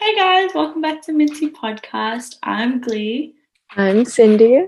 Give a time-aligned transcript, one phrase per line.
[0.00, 2.36] Hey guys, welcome back to Mint-Tea Podcast.
[2.44, 3.34] I'm Glee.
[3.70, 4.66] I'm Cindy.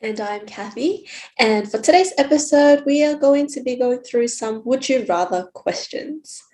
[0.00, 1.08] And I'm Kathy.
[1.36, 5.48] And for today's episode, we are going to be going through some would you rather
[5.52, 6.44] questions.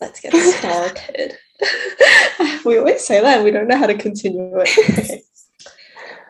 [0.00, 1.38] Let's get started.
[2.64, 4.88] we always say that, we don't know how to continue it.
[4.90, 5.22] Okay.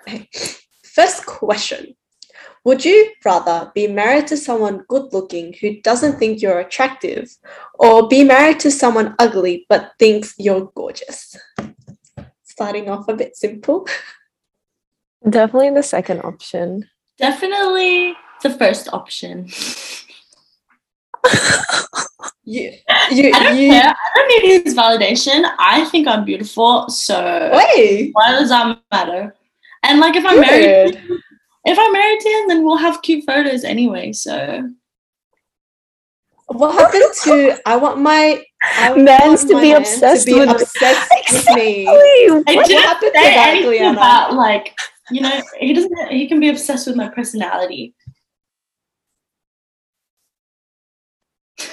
[0.06, 0.28] okay.
[0.84, 1.96] First question
[2.64, 7.34] Would you rather be married to someone good looking who doesn't think you're attractive,
[7.74, 11.36] or be married to someone ugly but thinks you're gorgeous?
[12.42, 13.86] Starting off a bit simple.
[15.28, 16.88] Definitely the second option.
[17.16, 19.48] Definitely the first option.
[22.44, 22.72] you,
[23.10, 23.94] you, I don't you, care.
[23.94, 25.50] I don't need his validation.
[25.58, 29.34] I think I'm beautiful, so Wait, why does that matter?
[29.82, 31.20] And like if I'm married, good.
[31.70, 34.12] If I'm married to him, then we'll have cute photos anyway.
[34.12, 34.68] So
[36.46, 40.50] What happened to I want my I want to my be obsessed to be with-
[40.50, 41.86] obsessed with me.
[41.86, 41.92] I
[42.54, 43.92] What didn't happened to that, anything Gliana?
[43.92, 44.74] about like
[45.10, 46.08] you know he doesn't.
[46.10, 47.94] He can be obsessed with my personality.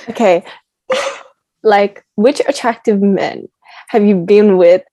[0.10, 0.44] Okay.
[1.64, 3.48] Like, which attractive men
[3.90, 4.84] have you been with,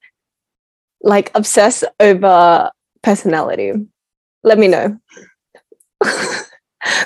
[1.02, 2.70] like, obsessed over
[3.02, 3.72] personality?
[4.44, 4.98] Let me know.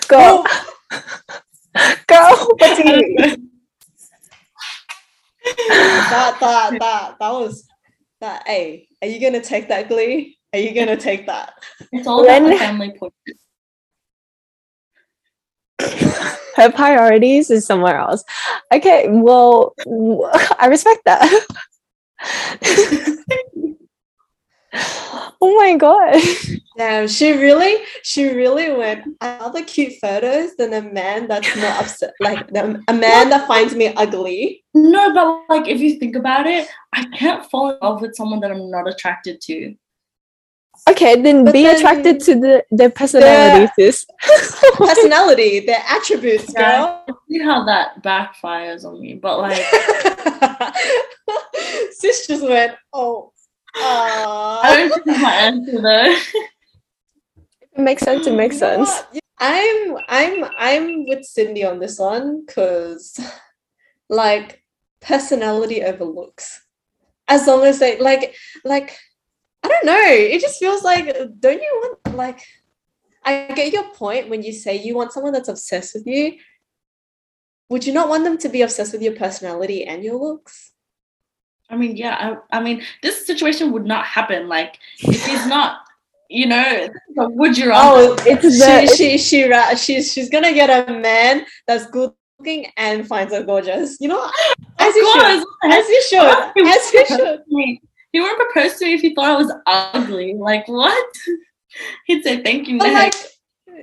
[0.08, 0.44] Go.
[2.08, 2.54] Go.
[2.58, 2.84] What's you?
[2.84, 3.50] mean?
[5.66, 7.66] that that that that was
[8.20, 10.36] that hey, are you gonna take that glee?
[10.52, 11.54] Are you gonna take that?
[11.92, 13.14] It's all about the family point.
[16.56, 18.24] Her priorities is somewhere else.
[18.72, 19.74] Okay, well,
[20.58, 21.46] i respect that.
[25.40, 26.16] oh my god.
[26.76, 32.12] Damn, she really she really went other cute photos than a man that's not upset
[32.20, 34.64] like the, a man that finds me ugly.
[34.74, 38.40] No, but like if you think about it, I can't fall in love with someone
[38.40, 39.74] that I'm not attracted to.
[40.88, 43.70] Okay, then But be then- attracted to the their personalities.
[43.76, 44.06] sis.
[44.74, 47.04] Personality, their attributes, girl.
[47.28, 49.60] See how that backfires on me, but like
[51.90, 53.32] Sis just went, oh,
[53.74, 56.16] I don't think my answer though.
[57.78, 58.26] It makes sense.
[58.26, 58.90] It makes sense.
[59.38, 63.18] I'm I'm I'm with Cindy on this one because
[64.08, 64.64] like
[65.00, 66.60] personality overlooks.
[67.28, 68.34] As long as they like
[68.64, 68.98] like
[69.62, 71.06] I don't know, it just feels like
[71.38, 72.40] don't you want like
[73.24, 76.38] I get your point when you say you want someone that's obsessed with you.
[77.68, 80.72] Would you not want them to be obsessed with your personality and your looks?
[81.70, 84.48] I mean, yeah, I, I mean, this situation would not happen.
[84.48, 85.80] Like, if he's not,
[86.30, 88.00] you know, would you rather?
[88.12, 92.12] Oh, It's she, the- she she ra- she's she's gonna get a man that's good
[92.38, 93.96] looking and finds her gorgeous.
[94.00, 94.30] You know,
[94.78, 97.18] as you should, as you should, as you should.
[97.18, 97.82] propose to me.
[98.12, 100.34] He wouldn't propose to me if he thought I was ugly.
[100.34, 101.14] Like, what?
[102.06, 103.14] He'd say, thank you, But like,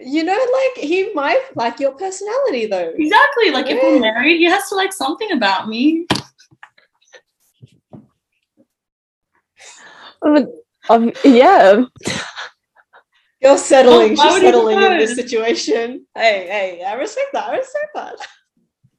[0.04, 2.92] you know, like he might like your personality though.
[2.98, 3.52] Exactly.
[3.52, 6.08] Like, if we're married, he has to like something about me.
[10.90, 11.84] um, yeah.
[13.42, 14.16] You're settling.
[14.16, 16.06] Well, she's settling in this situation.
[16.16, 17.50] Hey, hey, I respect that.
[17.50, 18.16] I respect that.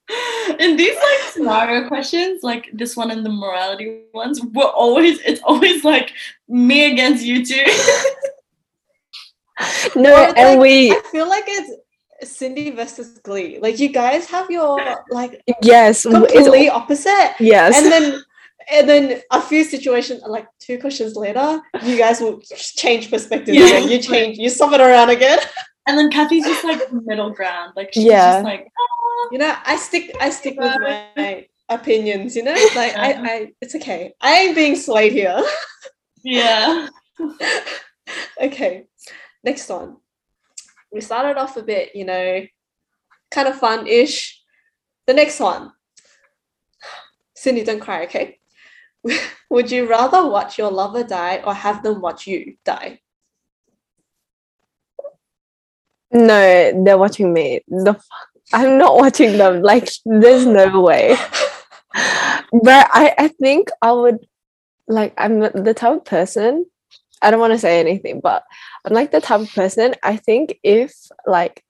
[0.60, 5.40] In these like scenario questions, like this one and the morality ones, we're always it's
[5.42, 6.12] always like
[6.48, 7.64] me against you two.
[9.96, 11.72] No, Or, and like, we I feel like it's
[12.36, 13.58] Cindy versus Glee.
[13.58, 14.78] Like you guys have your
[15.10, 17.34] like yes, w- completely it's, opposite.
[17.40, 17.74] yes.
[17.76, 18.22] and then
[18.72, 22.40] and then a few situations like two questions later you guys will
[22.82, 23.78] change perspective Yeah.
[23.78, 25.38] you change you swap it around again
[25.86, 27.72] and then Kathy's just like middle ground.
[27.76, 28.32] Like she's Yeah.
[28.32, 30.72] just like, "Ah." you know i stick i stick with
[31.16, 35.40] my opinions you know like I, I it's okay i ain't being swayed here
[36.22, 36.88] yeah.
[38.40, 38.86] okay
[39.42, 39.96] next one
[40.92, 42.44] we started off a bit you know
[43.30, 44.40] kind of fun-ish
[45.06, 45.72] the next one
[47.34, 48.38] cindy don't cry okay
[49.50, 53.00] would you rather watch your lover die or have them watch you die
[56.12, 57.60] no, they're watching me.
[57.68, 58.28] The fuck?
[58.52, 59.62] I'm not watching them.
[59.62, 61.16] Like, there's no way.
[62.52, 64.18] But I, I think I would
[64.86, 66.66] like I'm the- the type of person
[67.22, 68.44] I don't want to say anything, but
[68.84, 70.94] I'm like the type of person I think if
[71.26, 71.64] like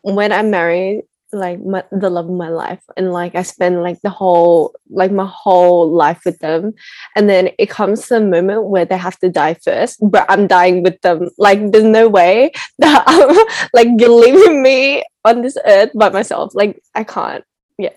[0.00, 4.00] when I'm married, like my, the love of my life, and like I spend like
[4.02, 6.74] the whole like my whole life with them,
[7.16, 10.46] and then it comes to a moment where they have to die first, but I'm
[10.46, 11.30] dying with them.
[11.38, 13.36] Like there's no way that I'm
[13.72, 16.54] like you're leaving me on this earth by myself.
[16.54, 17.44] Like I can't.
[17.78, 17.94] Yeah.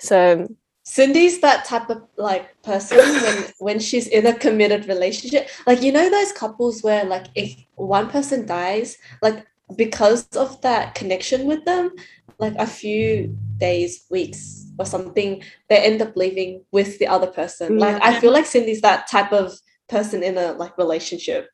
[0.00, 0.48] So
[0.82, 5.48] Cindy's that type of like person when when she's in a committed relationship.
[5.66, 9.46] Like you know those couples where like if one person dies, like
[9.76, 11.90] because of that connection with them,
[12.38, 17.78] like a few days, weeks or something, they end up leaving with the other person.
[17.78, 19.52] Like I feel like Cindy's that type of
[19.88, 21.48] person in a like relationship.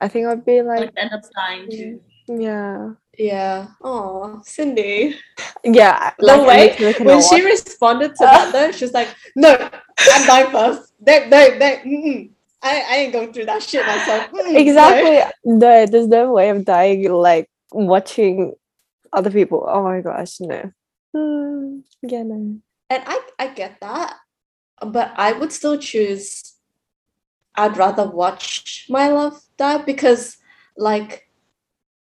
[0.00, 2.00] I think I'd be Like like, end up dying too.
[2.28, 3.68] yeah, Yeah.
[3.82, 5.16] Oh, Cindy.
[5.64, 6.12] yeah.
[6.18, 9.56] The like, way when she watch- responded to that though, she was like, "No,
[10.12, 10.92] I'm dying first.
[11.06, 11.76] No, no, no.
[11.84, 12.30] mm-mm.
[12.64, 16.64] I, I ain't going through that shit myself." No." exactly the there's no way of
[16.64, 18.54] dying like watching
[19.12, 19.64] other people.
[19.68, 20.72] Oh my gosh, no.
[22.02, 22.58] Yeah, no.
[22.90, 24.16] And I I get that,
[24.80, 26.54] but I would still choose.
[27.54, 30.36] I'd rather watch my love die because,
[30.76, 31.30] like,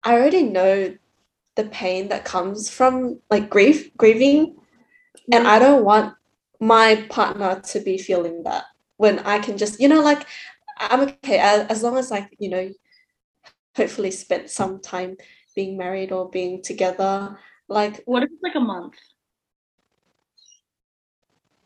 [0.03, 0.95] I already know
[1.56, 4.56] the pain that comes from like grief, grieving,
[5.31, 6.15] and I don't want
[6.59, 8.65] my partner to be feeling that
[8.97, 10.25] when I can just, you know, like
[10.80, 12.70] I'm okay as, long as like you know,
[13.76, 15.18] hopefully spent some time
[15.56, 17.38] being married or being together.
[17.68, 18.96] Like What if it's like a month?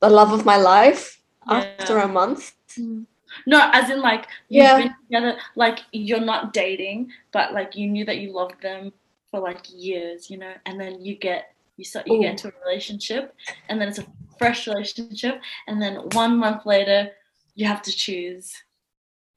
[0.01, 2.51] the love of my life after a month.
[2.77, 3.05] Mm.
[3.47, 4.77] No, as in like you've Yeah.
[4.77, 8.91] been together, like you're not dating, but like you knew that you loved them
[9.31, 12.21] for like years, you know, and then you get you start you Ooh.
[12.21, 13.33] get into a relationship,
[13.69, 14.05] and then it's a
[14.37, 17.09] fresh relationship, and then one month later
[17.55, 18.53] you have to choose: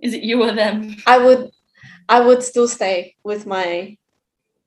[0.00, 0.96] is it you or them?
[1.06, 1.50] I would
[2.08, 3.96] I would still stay with my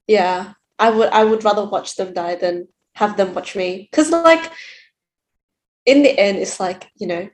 [0.08, 0.54] yeah.
[0.78, 3.90] I would I would rather watch them die than have them watch me.
[3.92, 4.52] Cause like
[5.86, 7.30] in the end it's like, you know,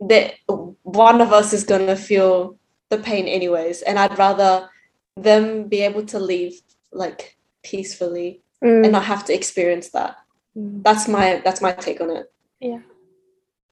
[0.00, 0.34] that
[0.82, 2.58] one of us is gonna feel
[2.90, 3.82] the pain anyways.
[3.82, 4.68] And I'd rather
[5.16, 6.60] them be able to leave
[6.92, 10.16] like peacefully Mm, and not have to experience that.
[10.56, 12.26] mm, That's my that's my take on it.
[12.58, 12.80] Yeah.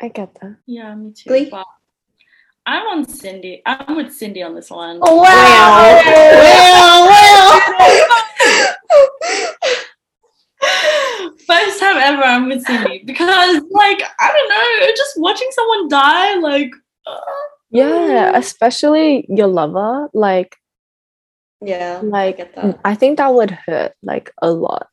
[0.00, 0.58] I get that.
[0.64, 1.28] Yeah, me too.
[1.28, 1.50] Glee?
[1.50, 1.66] But
[2.66, 3.62] I'm on Cindy.
[3.64, 4.98] I'm with Cindy on this one.
[5.00, 6.00] Oh Wow.
[11.46, 16.34] First time ever I'm with Cindy because, like, I don't know, just watching someone die,
[16.40, 16.70] like,
[17.06, 17.20] uh,
[17.70, 20.08] Yeah, especially your lover.
[20.12, 20.56] Like,
[21.60, 22.80] Yeah, I like get that.
[22.84, 24.88] I think that would hurt like a lot.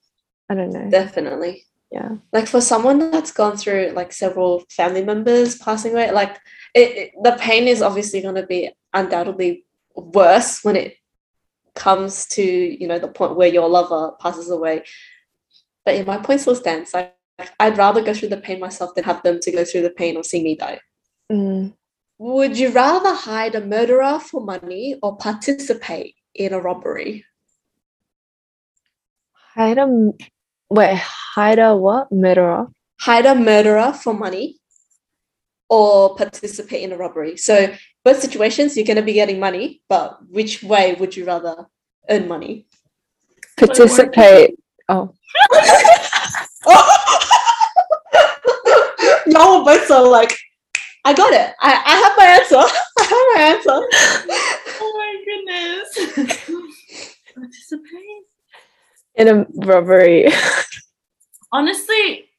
[0.50, 0.90] I don't know.
[0.92, 1.64] Definitely.
[1.92, 2.18] Yeah.
[2.32, 6.38] Like for someone that's gone through like several family members passing away, like
[6.74, 9.66] it, it the pain is obviously going to be undoubtedly
[9.96, 10.98] worse when it
[11.76, 14.84] comes to you know the point where your lover passes away.
[15.86, 16.94] But in my point still stands.
[16.94, 17.16] Like
[17.60, 20.18] I'd rather go through the pain myself than have them to go through the pain
[20.18, 20.80] of seeing me die.
[21.32, 21.74] Mm.
[22.20, 27.26] Would you rather hide a murderer for money or participate in a robbery?
[29.56, 30.12] Hide a
[30.70, 32.12] wait, hide a what?
[32.12, 32.68] Murderer.
[33.00, 34.60] hide a murderer for money
[35.74, 37.36] or participate in a robbery.
[37.36, 37.74] So
[38.06, 41.66] both situations you're going to be getting money, but which way would you rather
[42.08, 42.68] earn money?
[43.58, 44.54] Participate.
[44.88, 45.16] Oh.
[49.26, 50.38] Y'all were both so like,
[51.06, 51.56] I got it.
[51.60, 52.56] I, I have my answer.
[53.00, 53.80] I have my answer.
[54.80, 55.88] oh my goodness.
[57.34, 58.24] Participate?
[59.16, 60.32] In a robbery.
[61.52, 62.30] Honestly,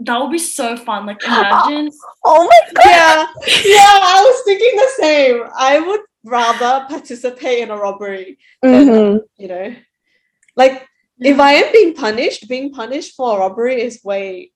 [0.00, 1.06] that would be so fun.
[1.06, 1.90] Like, imagine.
[2.24, 2.84] oh my god.
[2.84, 3.26] yeah,
[3.64, 5.42] yeah, I was thinking the same.
[5.56, 9.20] I would rather participate in a robbery Mhm.
[9.36, 9.74] you know
[10.56, 10.88] like
[11.20, 14.50] if i am being punished being punished for a robbery is way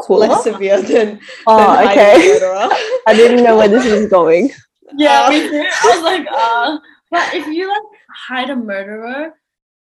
[0.00, 0.18] Cool.
[0.18, 2.16] less severe than, Oh, than okay.
[2.28, 2.68] murderer.
[3.06, 4.50] I didn't know where this was going.
[4.96, 5.64] Yeah, Uh, me too.
[5.64, 6.78] I was like, uh,
[7.10, 9.32] but if you like hide a murderer,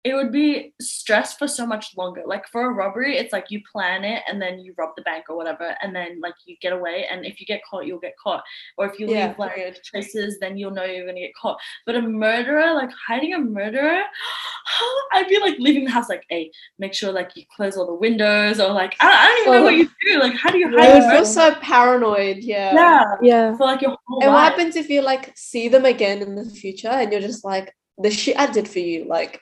[0.04, 2.24] it would be stressed for so much longer.
[2.26, 5.26] Like for a robbery, it's like you plan it and then you rob the bank
[5.30, 7.06] or whatever, and then like you get away.
[7.10, 8.44] And if you get caught, you'll get caught.
[8.78, 9.80] Or if you Yeah, leave like agreed.
[9.86, 11.58] traces, then you'll know you're gonna get caught.
[11.86, 14.02] But a murderer, like hiding a murderer,
[15.14, 17.94] I'd be like leaving the house like, hey, make sure like you close all the
[17.94, 20.20] windows, or like I, I don't even know what you do.
[20.20, 23.58] Like, how do you hide I a would feel so paranoid yeah Yeah, Yeah.
[23.58, 26.46] for like your whole and what happens if you like see them again in the
[26.46, 29.40] future and you're just like the shit i did for you like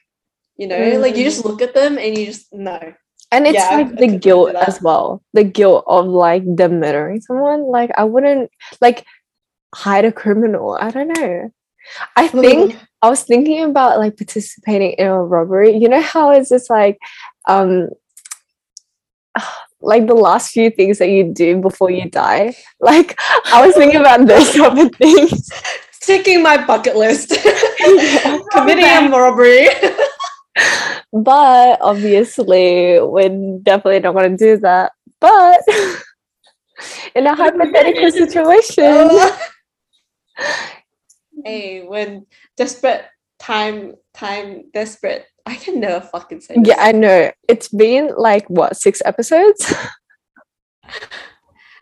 [0.62, 2.80] you know like you just look at them and you just know
[3.32, 5.24] And it's Yeah, like I the do guilt as well.
[5.34, 7.64] The guilt of like them murdering someone.
[7.64, 8.52] Like I wouldn't
[8.82, 9.06] like
[9.74, 10.78] hide a criminal.
[10.80, 11.50] I don't know.
[12.16, 15.78] I think I was thinking about like participating in a robbery.
[15.78, 17.00] You know how it's just like
[17.48, 17.90] um
[19.82, 22.56] like the last few things that you do before you die.
[22.80, 23.18] Like
[23.52, 25.50] I was thinking about those type of things.
[26.02, 27.30] ticking my bucket list
[28.52, 29.68] committing a robbery
[31.14, 34.94] But obviously we're definitely not gonna do that.
[35.20, 35.62] But
[37.16, 39.10] in a hypothetical situation,
[41.46, 43.06] hey, when desperate
[43.40, 46.56] time, time desperate, I can never fucking say.
[46.58, 46.78] yeah, this.
[46.80, 47.32] I know.
[47.48, 49.74] It's been like what, six episodes?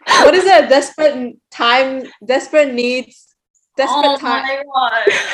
[0.05, 0.69] what is it?
[0.69, 3.35] Desperate time, desperate needs,
[3.77, 4.63] desperate oh time,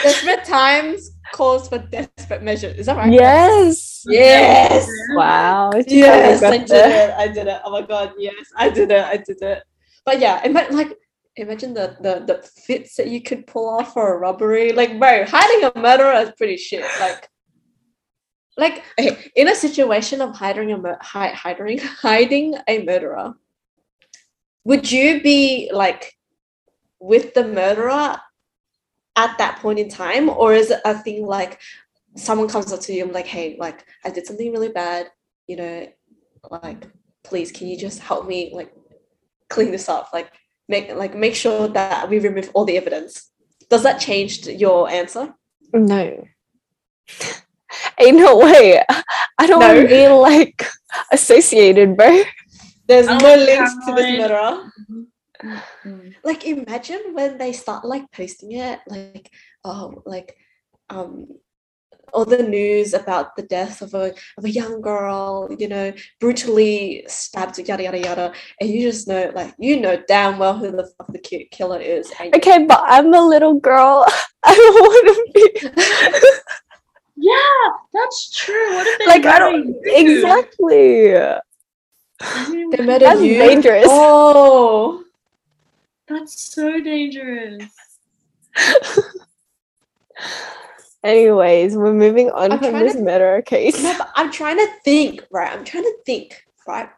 [0.03, 2.77] desperate times calls for desperate measures.
[2.77, 3.11] Is that right?
[3.11, 4.03] yes.
[4.07, 4.89] Yes.
[5.15, 5.71] Wow.
[5.85, 7.11] Yes, I did it.
[7.23, 7.59] I did it.
[7.65, 9.03] Oh my god, yes, I did it.
[9.03, 9.63] I did it.
[10.05, 10.91] But yeah, ima- like
[11.35, 14.71] imagine the the the fits that you could pull off for a robbery.
[14.71, 16.85] Like, bro, hiding a murderer is pretty shit.
[16.99, 17.27] Like,
[18.57, 23.33] like okay, in a situation of hiding a mur- hi- hiding hiding a murderer,
[24.63, 26.13] would you be like
[26.99, 28.15] with the murderer
[29.15, 31.59] at that point in time, or is it a thing like
[32.15, 35.09] someone comes up to you and like, hey, like I did something really bad,
[35.47, 35.87] you know,
[36.49, 36.87] like
[37.23, 38.73] please can you just help me like
[39.49, 40.31] clean this up, like
[40.67, 43.31] make like make sure that we remove all the evidence.
[43.69, 45.33] Does that change your answer?
[45.73, 46.23] No.
[47.99, 48.81] Ain't no way.
[49.37, 50.65] I don't want to be like
[51.11, 52.23] associated, bro.
[52.87, 54.19] There's Oh, no links to this Caroline.
[54.19, 54.71] murderer.
[55.85, 56.15] Mm.
[56.23, 59.31] Like imagine when they start like posting it, like
[59.63, 60.37] oh, like
[60.89, 61.27] um
[62.13, 67.03] all the news about the death of a of a young girl, you know, brutally
[67.07, 70.89] stabbed, yada yada yada, and you just know, like you know damn well who the
[70.97, 72.11] fuck the ki- killer is.
[72.35, 74.05] Okay, but I'm a little girl.
[74.43, 75.71] I don't want to be
[77.17, 78.73] Yeah, that's true.
[78.75, 81.13] What if they like I don't exactly.
[82.71, 83.39] they murder That's you.
[83.39, 83.87] dangerous.
[83.89, 85.04] Oh,
[86.07, 87.63] That's so dangerous.
[91.03, 93.81] Anyways, we're moving on I'm from this to- murder case.
[93.81, 95.51] no, I'm trying to think, right?
[95.51, 96.89] I'm trying to think, right?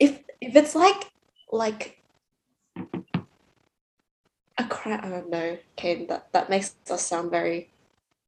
[0.00, 1.10] If if it's like
[1.52, 2.02] like
[4.58, 5.56] a crime, I don't know.
[5.78, 7.70] Okay, that that makes us sound very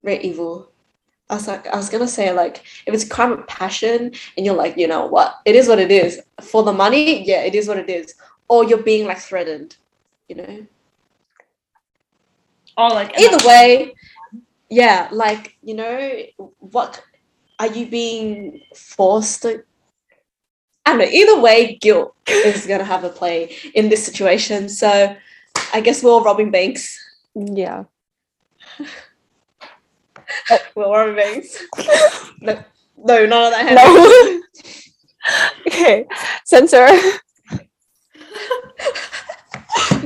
[0.04, 0.70] very evil.
[1.30, 4.46] I was like, I was gonna say like if it's a crime of passion and
[4.46, 6.20] you're like, you know what, it is what it is.
[6.40, 8.14] For the money, yeah, it is what it is.
[8.48, 9.76] Or you're being like threatened,
[10.28, 10.66] you know.
[12.76, 13.94] Oh, like Either way,
[14.68, 16.22] yeah, like you know,
[16.58, 17.02] what
[17.58, 19.62] are you being forced to?
[20.86, 21.04] I don't know.
[21.04, 24.68] Either way, guilt is gonna have a play in this situation.
[24.68, 25.16] So,
[25.72, 26.98] I guess we're all robbing banks.
[27.34, 27.84] Yeah.
[30.74, 31.62] We're robbing banks.
[32.40, 32.64] no,
[32.96, 33.76] no, none of that happened.
[33.76, 34.42] No.
[35.66, 36.06] okay.
[36.44, 36.88] Censor.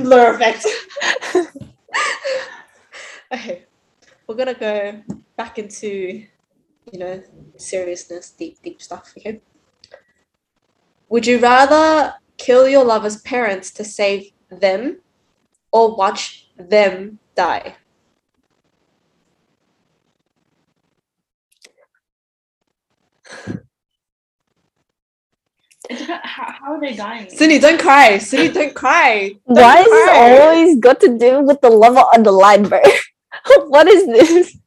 [0.03, 0.65] Blur effect.
[3.33, 3.65] okay,
[4.27, 5.01] we're gonna go
[5.35, 6.25] back into,
[6.91, 7.21] you know,
[7.57, 9.13] seriousness, deep, deep stuff.
[9.17, 9.41] Okay.
[11.09, 15.01] Would you rather kill your lover's parents to save them,
[15.71, 17.75] or watch them die?
[25.89, 27.29] It dep- how, how are they dying?
[27.29, 28.19] Cindy, don't cry.
[28.19, 29.35] Cindy, don't cry.
[29.47, 32.79] Don't Why is it always got to do with the lover on the line, bro?
[33.67, 34.57] what is this?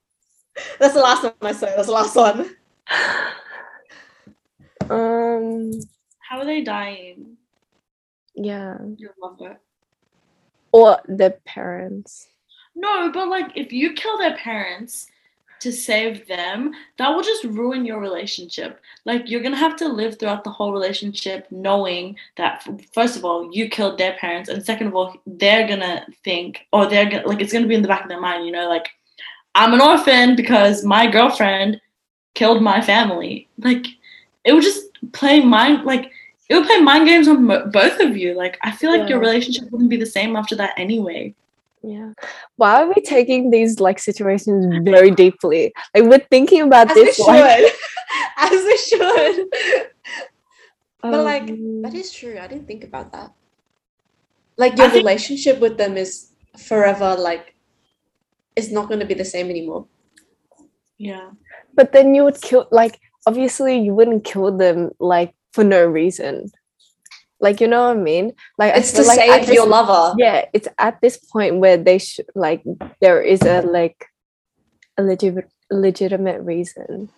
[0.78, 1.76] That's the last one I said.
[1.76, 2.50] That's the last one.
[4.90, 5.70] Um.
[6.18, 7.36] How are they dying?
[8.34, 8.78] Yeah.
[8.96, 9.60] Your lover.
[10.72, 12.26] Or their parents.
[12.74, 15.06] No, but like if you kill their parents
[15.62, 18.80] to save them, that will just ruin your relationship.
[19.04, 23.52] Like you're gonna have to live throughout the whole relationship knowing that first of all
[23.52, 27.40] you killed their parents, and second of all they're gonna think or they're gonna like
[27.40, 28.88] it's gonna be in the back of their mind, you know, like
[29.54, 31.80] I'm an orphan because my girlfriend
[32.34, 33.48] killed my family.
[33.58, 33.86] Like
[34.44, 36.10] it would just play mind like
[36.48, 38.34] it would play mind games on mo- both of you.
[38.34, 41.34] Like I feel like your relationship wouldn't be the same after that anyway.
[41.82, 42.12] Yeah.
[42.56, 45.72] Why are we taking these like situations very deeply?
[45.94, 47.72] Like we're thinking about As we this should.
[48.36, 49.46] As we should.
[51.02, 52.38] But, like, um, That is true.
[52.38, 53.32] I didn't think about that.
[54.56, 57.56] Like your I think- relationship with them is forever like
[58.54, 59.86] it's not going to be the same anymore.
[60.98, 61.30] Yeah.
[61.74, 66.52] but then you would kill like obviously you wouldn't kill them like for no reason.
[67.42, 68.32] Like you know what I mean?
[68.56, 70.14] Like It's to like save this- your lover.
[70.16, 72.62] yeah it's at this point where they should like
[73.02, 74.06] there is a like
[74.96, 77.10] a legit legitimate reason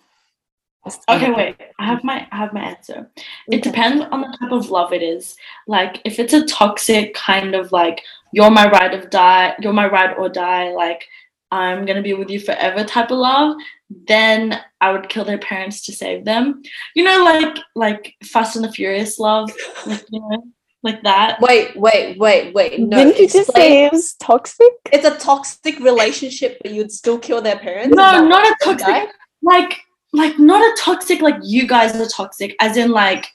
[1.09, 1.57] Okay, wait.
[1.81, 3.09] I have my I have my answer.
[3.49, 3.71] It Okay.
[3.71, 5.35] depends on the type of love it is.
[5.66, 8.02] Like if it's a toxic kind of like
[8.33, 11.09] you're my ride of die, you're my ride or die, like
[11.50, 13.57] I'm gonna be with you forever type of love,
[13.90, 16.62] then I would kill their parents to save them.
[16.94, 19.50] You know, like like Fast and the Furious love,
[19.86, 20.44] like you know,
[20.82, 21.40] like that.
[21.40, 22.80] Wait, wait, wait, wait.
[22.80, 24.72] No, Didn't you just explain- say it was toxic?
[24.92, 27.94] it's a toxic relationship, but you'd still kill their parents?
[27.96, 28.86] No, not a toxic.
[28.86, 29.08] died?
[29.42, 29.80] Like
[30.12, 33.26] like not a toxic like you guys are toxic, as in like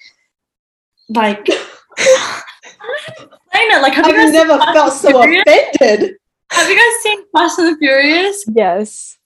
[1.10, 1.48] like.
[2.00, 3.82] Explain it.
[3.82, 5.44] Like, have you guys I've never seen Fast felt so Furious?
[5.76, 6.16] offended.
[6.52, 8.46] Have you guys seen Fast and the Furious?
[8.56, 9.18] Yes.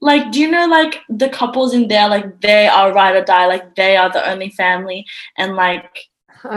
[0.00, 3.46] Like do you know like the couples in there like they are ride or die
[3.46, 5.04] like they are the only family
[5.38, 6.08] and like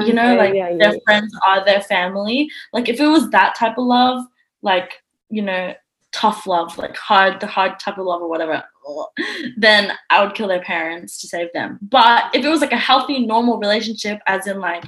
[0.06, 1.00] you know like yeah, their yeah.
[1.06, 4.24] friends are their family like if it was that type of love
[4.62, 5.74] like you know
[6.12, 8.64] tough love like hard the hard type of love or whatever
[9.58, 12.78] then i would kill their parents to save them but if it was like a
[12.78, 14.84] healthy normal relationship as in like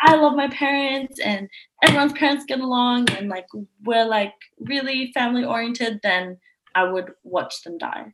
[0.00, 1.48] i love my parents and
[1.82, 3.46] everyone's parents get along and like
[3.84, 6.38] we're like really family oriented then
[6.74, 8.12] i would watch them die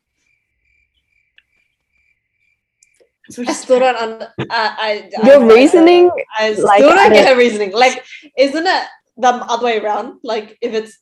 [3.31, 4.01] so it I just still depends.
[4.01, 4.23] don't.
[4.23, 7.39] Un- I, I, Your I- I- reasoning, I still like, don't I get don't- her
[7.39, 7.73] reasoning.
[7.73, 8.03] Like,
[8.39, 8.85] isn't it
[9.19, 10.21] the other way around?
[10.25, 10.97] Like, if it's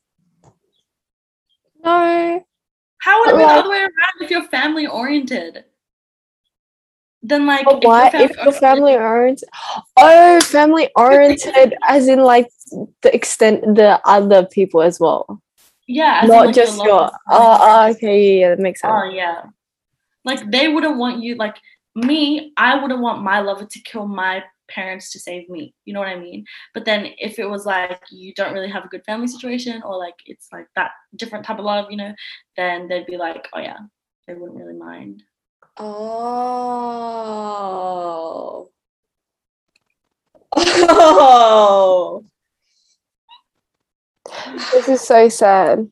[1.84, 2.44] No.
[2.98, 5.64] How would it be Like- the other way around if you're family oriented?
[7.22, 9.48] Then like But if you're what if you're oh, family-oriented- family oriented?
[9.96, 12.48] Oh, family oriented, as in like
[13.02, 15.40] the extent the other people as well,
[15.86, 17.04] yeah, as in, not like, just love your.
[17.06, 18.92] is Oh, oh, okay, yeah, yeah, that makes sense.
[18.94, 19.42] Oh yeah.
[20.24, 21.56] Like they wouldn't want you like
[21.94, 25.74] me, I wouldn't want my lover to kill my parents to save me.
[25.84, 26.44] You know what I mean?
[26.74, 29.96] But then if it was like you don't really have a good family situation or
[29.96, 32.12] like it's like that different type of love, you know,
[32.56, 33.78] then they'd be like, Oh yeah,
[34.26, 35.22] they wouldn't really mind.
[35.78, 36.96] oh
[40.56, 42.24] oh
[44.72, 45.88] This is so sad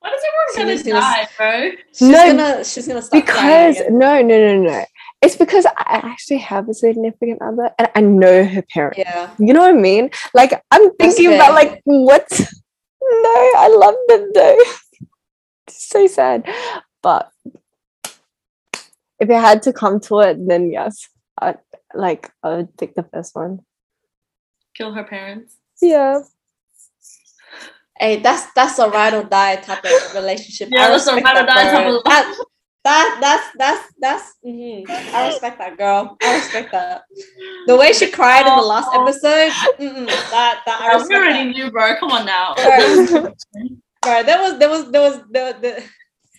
[0.00, 1.70] Why does everyone She's gonna gonna- die, bro?
[1.92, 4.84] she's No, gonna she's gonna start crying because no, no, no, no.
[5.22, 5.72] It's because I
[6.10, 8.98] actually have a significant other and I know her parents.
[8.98, 10.10] yeah You know what I mean?
[10.34, 11.70] Like I'm That's thinking about fair.
[11.72, 12.28] like what?
[13.12, 14.58] No, I love them though.
[15.66, 16.44] It's so sad,
[17.02, 17.30] but
[19.20, 21.08] if it had to come to it, then yes,
[21.40, 21.56] I
[21.94, 23.60] like I would pick the first one.
[24.74, 25.56] Kill her parents.
[25.82, 26.20] Yeah,
[28.00, 31.36] hey that's that's a ride or die type of relationship Yeah, I that's a respect
[31.36, 32.24] ride or that, die type of- that,
[32.84, 34.88] that that's that's that's mhm.
[35.14, 37.02] I respect that girl I respect that
[37.66, 39.02] the way she cried in the last Oh.
[39.02, 39.52] episode
[40.34, 41.50] that that I Yeah, we respect already that.
[41.56, 41.96] knew, bro.
[42.00, 42.54] Come on now.
[42.56, 43.34] Right.
[44.04, 45.72] Right, there was there was there was the the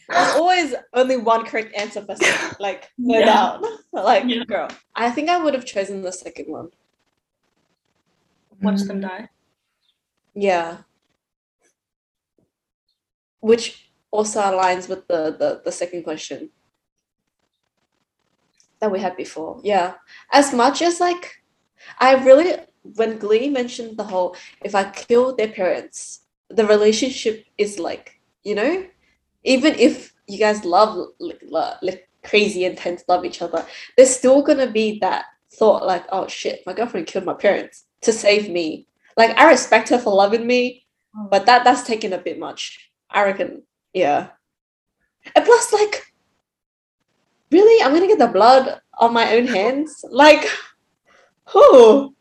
[0.10, 3.26] there's always only one correct answer for something, like no Yeah.
[3.26, 3.66] doubt.
[3.94, 4.44] Like Yeah.
[4.46, 4.68] girl.
[4.96, 6.70] I think I would have chosen the second one.
[8.64, 9.30] Watch them die.
[10.34, 10.78] Yeah.
[13.42, 16.50] Which also aligns with the, the, the second question
[18.80, 19.62] that we had before.
[19.64, 19.94] Yeah.
[20.32, 21.42] As much as like
[22.00, 27.80] I really when Glee mentioned the whole if I kill their parents, the relationship is
[27.80, 28.86] like, you know,
[29.44, 34.70] even if you guys love like, like crazy intense love each other, there's still gonna
[34.70, 38.88] be that thought like, oh shit, my girlfriend killed my parents to save me.
[39.16, 41.30] Like I respect her for loving me, mm.
[41.30, 42.91] but that that's taken a bit much.
[43.12, 44.30] I reckon, yeah.
[45.36, 46.14] And plus, like,
[47.52, 50.04] really, I'm gonna get the blood on my own hands.
[50.10, 50.46] Like,
[51.50, 52.16] who?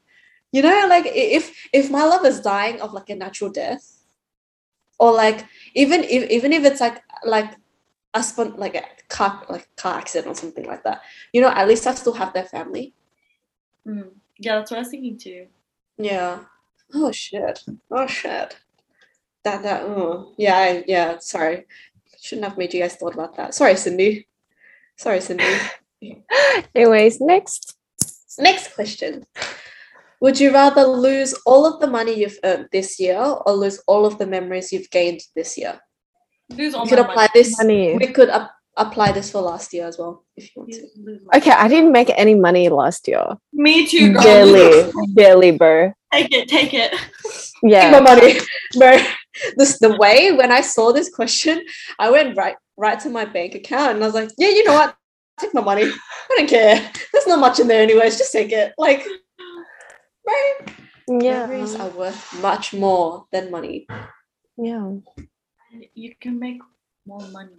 [0.53, 4.03] You know, like if if my love is dying of like a natural death,
[4.99, 7.55] or like even if even if it's like like
[8.15, 11.69] a spon- like a car like car accident or something like that, you know, at
[11.69, 12.95] least I still have their family.
[13.87, 14.11] Mm.
[14.39, 15.47] Yeah, that's what I was thinking too.
[15.99, 16.41] Yeah.
[16.95, 17.63] Oh shit.
[17.91, 18.59] Oh shit.
[19.45, 21.67] That that oh yeah yeah sorry.
[22.21, 23.55] Shouldn't have made you guys thought about that.
[23.55, 24.27] Sorry, Cindy.
[24.97, 25.45] Sorry, Cindy.
[26.75, 27.77] Anyways, next.
[28.39, 29.25] Next question.
[30.21, 34.05] Would you rather lose all of the money you've earned this year or lose all
[34.05, 35.81] of the memories you've gained this year?
[36.51, 37.29] Lose all You could apply money.
[37.33, 37.57] this.
[37.57, 37.97] Money.
[37.97, 40.81] We could ap- apply this for last year as well if you want to.
[40.83, 43.25] Lose- lose my- Okay, I didn't make any money last year.
[43.55, 44.23] Me too, girl.
[44.23, 45.95] Barely, barely, bro.
[46.13, 46.93] Take it, take it.
[47.65, 48.41] Take my money,
[48.79, 48.99] bro.
[49.57, 51.63] This the way when I saw this question,
[51.99, 54.75] I went right right to my bank account and I was like, yeah, you know
[54.75, 54.97] what?
[55.39, 55.85] Take my money.
[55.85, 56.91] I don't care.
[57.13, 58.19] There's not much in there anyways.
[58.19, 58.73] Just take it.
[58.79, 59.07] Like,
[60.27, 60.57] right?
[61.09, 61.47] Yeah.
[61.47, 63.87] Memories are worth much more than money.
[64.57, 64.93] Yeah.
[65.95, 66.61] You can make
[67.07, 67.57] more money.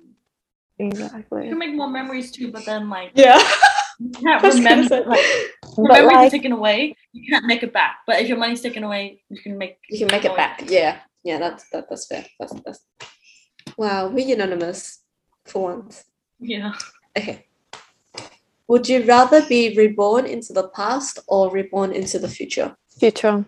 [0.79, 1.43] Exactly.
[1.45, 3.39] You can make more memories too, but then like Yeah.
[3.99, 5.05] you can't I was gonna remember say.
[5.05, 5.25] like
[5.77, 7.97] But memories like, taken away, you can't make it back.
[8.07, 10.37] But if your money's taken away, you can make You can make it more.
[10.37, 10.63] back.
[10.67, 10.99] Yeah.
[11.23, 12.25] Yeah, that's that, that's fair.
[12.39, 12.79] That's that's
[13.77, 14.99] wow, we're unanimous.
[15.45, 16.05] for once.
[16.39, 16.73] Yeah.
[17.17, 17.45] Okay.
[18.67, 22.75] Would you rather be reborn into the past or reborn into the future?
[22.97, 23.45] Future.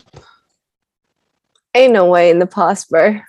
[1.73, 3.19] Ain't no way in the past, bro.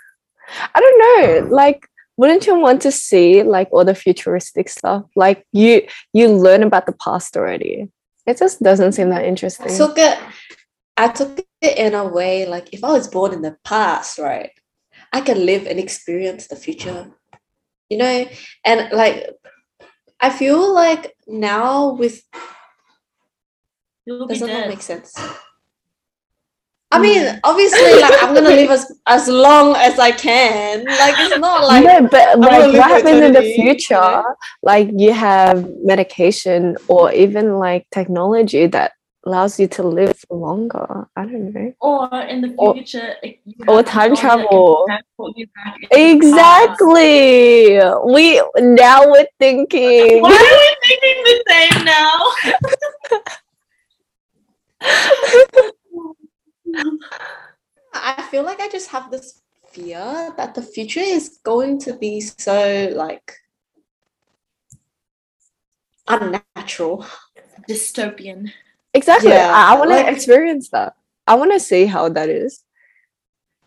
[0.74, 1.48] I don't know.
[1.54, 5.04] Like, wouldn't you want to see like all the futuristic stuff?
[5.16, 7.88] Like you you learn about the past already.
[8.26, 9.72] It just doesn't seem that interesting.
[9.72, 10.18] I took it
[10.96, 14.50] I took it in a way like if I was born in the past, right?
[15.12, 17.10] I can live and experience the future.
[17.88, 18.26] You know?
[18.64, 19.28] And like
[20.20, 22.22] I feel like now with
[24.06, 24.68] You'll does that not dead.
[24.68, 25.14] make sense?
[26.90, 27.40] I mean, mm.
[27.42, 30.84] obviously, like I'm gonna live as as long as I can.
[30.84, 33.74] Like it's not like no, but like what happens in the eternity, you know?
[33.74, 34.22] future?
[34.62, 38.92] Like you have medication or even like technology that
[39.26, 41.08] allows you to live for longer.
[41.16, 41.72] I don't know.
[41.80, 44.84] Or in the future, it- you or time technology that can travel.
[44.86, 45.94] transport you back into the
[46.36, 46.80] past.
[46.80, 47.80] Exactly.
[48.12, 50.22] We now we're thinking.
[50.22, 52.20] Why are we thinking the same now?
[57.92, 62.20] I feel like I just have this fear that the future is going to be
[62.20, 63.32] so like
[66.08, 67.06] unnatural.
[67.68, 68.52] Dystopian.
[68.94, 69.30] Exactly.
[69.30, 70.94] Yeah, I, I want to like- experience that.
[71.26, 72.62] I want to see how that is.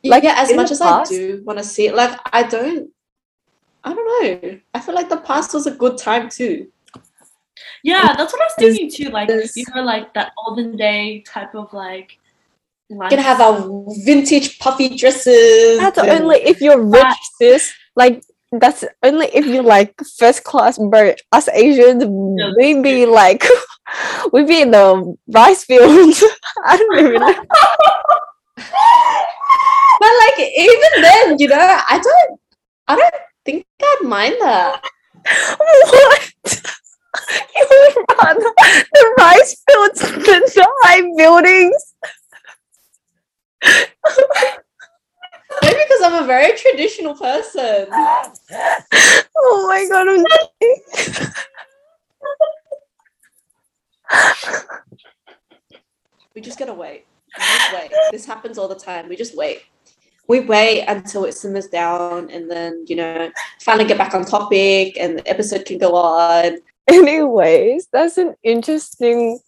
[0.04, 2.44] Like Like, yeah, as much as past- I do want to see it, like I
[2.44, 2.90] don't
[3.84, 4.60] I don't know.
[4.74, 6.68] I feel like the past was a good time too.
[7.84, 9.10] Yeah, that's what I was thinking too.
[9.10, 12.18] Like you know, like that olden day type of like.
[12.90, 15.78] You can have our vintage puffy dresses.
[15.80, 17.74] That's only if you're rich, sis.
[17.96, 21.14] Like that's only if you like first class, bro.
[21.32, 22.06] Us Asians,
[22.58, 23.46] we be like,
[24.34, 26.24] we be in the rice fields.
[26.66, 27.46] I don't even know.
[30.00, 32.40] But like even then, you know, I don't
[32.88, 34.82] I don't think I'd mind that.
[35.26, 36.34] what.
[37.56, 41.96] You would rather the rice fields than the high buildings.
[45.62, 47.88] Maybe because I'm a very traditional person.
[49.40, 50.78] Oh my god, I'm dying.
[56.38, 57.06] We just gotta wait.
[57.36, 57.92] We just wait.
[58.12, 59.10] This happens all the time.
[59.10, 59.64] We just wait.
[60.28, 63.32] We wait until it simmers down and then, you know,
[63.62, 66.58] finally get back on topic and the episode can go on.
[66.88, 69.40] Anyways, that's an interesting,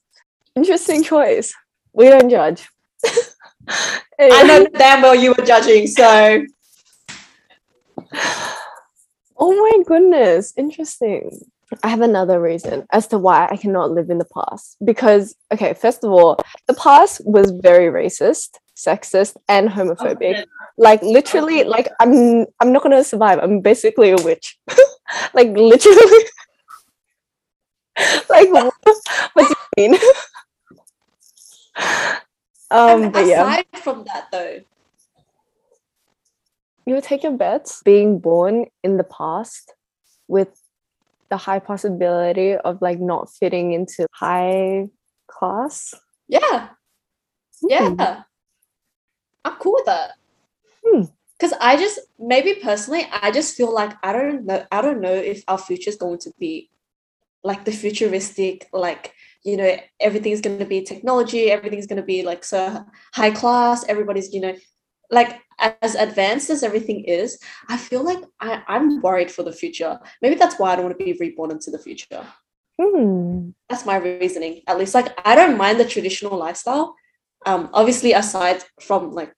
[0.56, 1.54] interesting choice.
[1.94, 2.68] We don't judge.
[3.70, 4.44] I eh.
[4.44, 6.44] know damn well you were judging, so
[9.42, 11.40] Oh my goodness, interesting.
[11.84, 14.76] I have another reason as to why I cannot live in the past.
[14.84, 20.46] Because, okay, first of all, the past was very racist, sexist, and oh, homophobic.
[20.78, 21.70] Like literally, Okay.
[21.70, 23.40] like I'm I'm not gonna survive.
[23.40, 24.58] I'm basically a witch.
[25.34, 26.24] like literally.
[28.30, 28.74] like what,
[29.34, 30.00] what do you mean?
[32.72, 33.44] um, and but yeah.
[33.44, 34.60] aside from that though,
[36.86, 39.74] you would take your bets being born in the past
[40.28, 40.62] with
[41.30, 44.88] the high possibility of like not fitting into high
[45.28, 45.94] class.
[46.28, 46.70] yeah.
[47.62, 48.24] Yeah.
[49.46, 50.12] I'm cool with that.
[50.86, 51.04] Hmm.
[51.38, 55.14] Because I just maybe personally, I just feel like I don't know I don't know
[55.14, 56.70] if our future is going to be
[57.44, 62.86] like the futuristic, like, you know, everything's gonna be technology, everything's gonna be like so
[63.14, 64.56] high class, everybody's, you know,
[65.12, 70.00] like as advanced as everything is, I feel like I, I'm worried for the future.
[70.22, 72.26] Maybe that's why I don't want to be reborn into the future.
[72.82, 73.50] Hmm.
[73.70, 74.62] That's my reasoning.
[74.68, 76.96] At least like I don't mind the traditional lifestyle.
[77.46, 79.34] Um obviously aside from like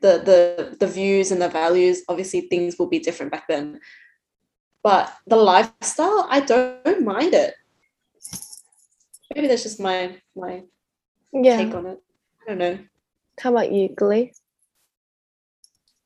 [0.00, 3.80] the the the views and the values, obviously things will be different back then.
[4.84, 7.54] But the lifestyle, I don't mind it.
[9.36, 10.62] Maybe that's just my my
[11.30, 11.58] Yeah.
[11.58, 12.02] take on it.
[12.42, 12.78] I don't know.
[13.38, 14.32] How about you, Glee?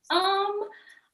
[0.09, 0.67] Um,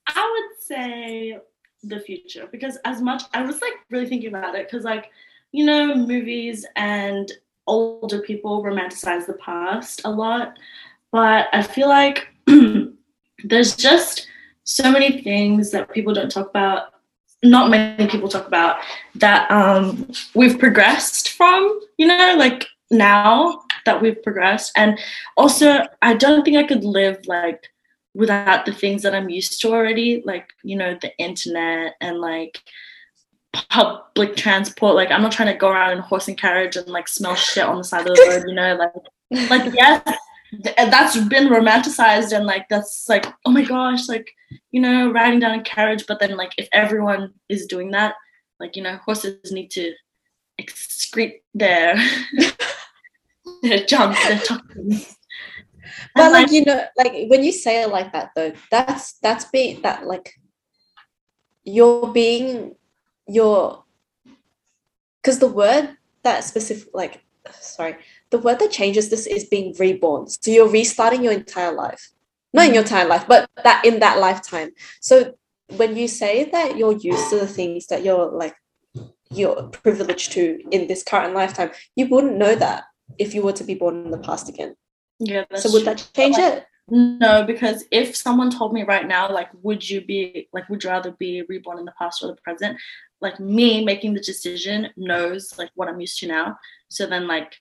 [0.07, 1.39] I would say
[1.83, 5.11] the future because as much I was like really thinking about it because like
[5.51, 7.31] you know movies and
[7.67, 10.57] older people romanticize the past a lot,
[11.11, 12.29] but I feel like
[13.43, 14.27] there's just
[14.63, 16.93] so many things that people don't talk about.
[17.43, 18.77] Not many people talk about
[19.15, 21.79] that um, we've progressed from.
[21.97, 24.99] You know, like now that we've progressed, and
[25.35, 27.69] also I don't think I could live like
[28.17, 32.59] without the things that I'm used to already, like, you know, the internet and like
[33.53, 34.95] public transport.
[34.95, 37.63] Like, I'm not trying to go around in horse and carriage and like smell shit
[37.63, 40.01] on the side of the road, you know, like, like, yes,
[40.51, 44.29] th- that's been romanticized and like, that's like, oh my gosh, like,
[44.71, 46.05] you know, riding down a carriage.
[46.07, 48.15] But then, like, if everyone is doing that,
[48.59, 49.93] like you know horses need to
[50.59, 51.95] excrete their
[53.61, 55.15] their junk, their toxins.
[56.15, 59.45] But And, like you know, like when you say it like that though, that's that's
[59.45, 60.39] being that like
[61.63, 62.75] you're being
[63.27, 63.83] you're
[65.21, 67.97] because the word that specific like sorry,
[68.29, 70.27] the word that changes this is being reborn.
[70.27, 72.11] So you're restarting your entire life.
[72.53, 72.93] Not in your mm-hmm.
[72.93, 74.71] entire life, but that in that lifetime.
[75.01, 75.35] So
[75.75, 78.55] when you say that you're used to the things that you're like
[79.29, 82.85] you're privileged to in this current lifetime, you wouldn't know that
[83.17, 84.75] if you were to be born in the past again.
[85.19, 86.65] yeah, so would that change it?
[86.89, 90.89] No, because if someone told me right now, like, would you be like, would you
[90.89, 92.77] rather be reborn in the past or the present?
[93.19, 96.57] Like me making the decision knows like what I'm used to now.
[96.87, 97.57] So then, like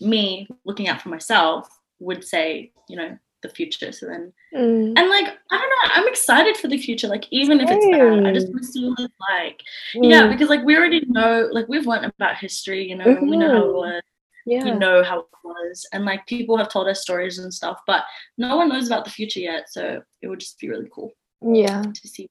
[0.00, 3.92] me looking out for myself would say, you know, the future.
[3.92, 4.94] So then, Mm.
[4.98, 7.06] and like I don't know, I'm excited for the future.
[7.08, 9.62] Like even if it's bad, I just want to see what it's like.
[9.94, 10.32] Yeah, Mm.
[10.32, 12.88] because like we already know, like we've learned about history.
[12.88, 13.74] You know, we know how it Mhm.
[13.74, 14.02] was
[14.46, 14.64] yeah.
[14.64, 18.04] you know how it was and like people have told us stories and stuff but
[18.38, 21.82] no one knows about the future yet so it would just be really cool yeah.
[21.82, 22.26] to see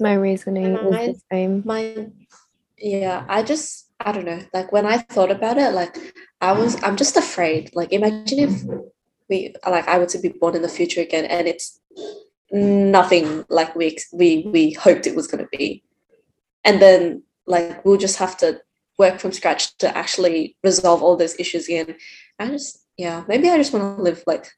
[0.00, 1.62] My reasoning is Mine- the same.
[1.64, 2.26] Mine,
[2.78, 4.40] yeah, I just, I don't know.
[4.52, 5.96] Like when I thought about it, like
[6.40, 7.70] I was, I'm just afraid.
[7.74, 8.62] Like imagine if
[9.28, 11.80] we, like I were to be born in the future again, and it's
[12.52, 15.82] nothing like we we we hoped it was going to be,
[16.64, 18.60] and then like we'll just have to
[18.98, 21.96] work from scratch to actually resolve all those issues again.
[22.38, 24.50] I just, yeah, maybe I just want to live like.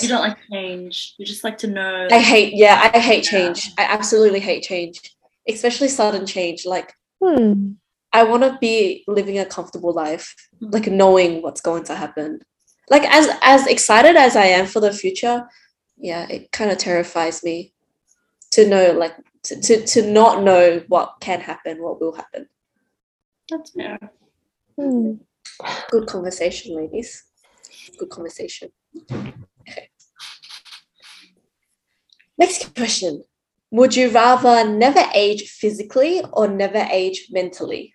[0.00, 3.30] you don't like change you just like to know I hate, yeah, I hate Yeah.
[3.30, 3.70] change.
[3.78, 5.14] I absolutely hate change,
[5.48, 6.64] especially sudden change.
[6.66, 6.92] Like
[7.26, 7.72] Hmm.
[8.12, 12.40] I want to be living a comfortable life, like knowing what's going to happen.
[12.88, 15.48] Like as as excited as I am for the future,
[15.98, 17.74] yeah, it kind of terrifies me
[18.52, 22.48] to know like to, to to not know what can happen, what will happen.
[23.50, 23.98] that's fair
[24.78, 25.14] Hmm.
[25.90, 27.24] Good conversation, ladies.
[27.98, 28.70] Good conversation.
[29.10, 29.88] Okay.
[32.38, 33.24] Next question.
[33.72, 37.94] Would you rather never age physically or never age mentally?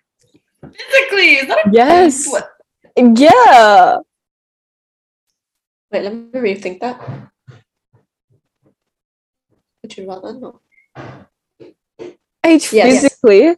[0.62, 2.28] physically is that a Yes.
[2.28, 2.50] what?
[2.96, 3.98] Yeah.
[5.90, 7.00] Wait, let me rethink that.
[9.82, 10.60] Would you rather not?
[12.44, 13.02] Age Yes.
[13.02, 13.56] physically.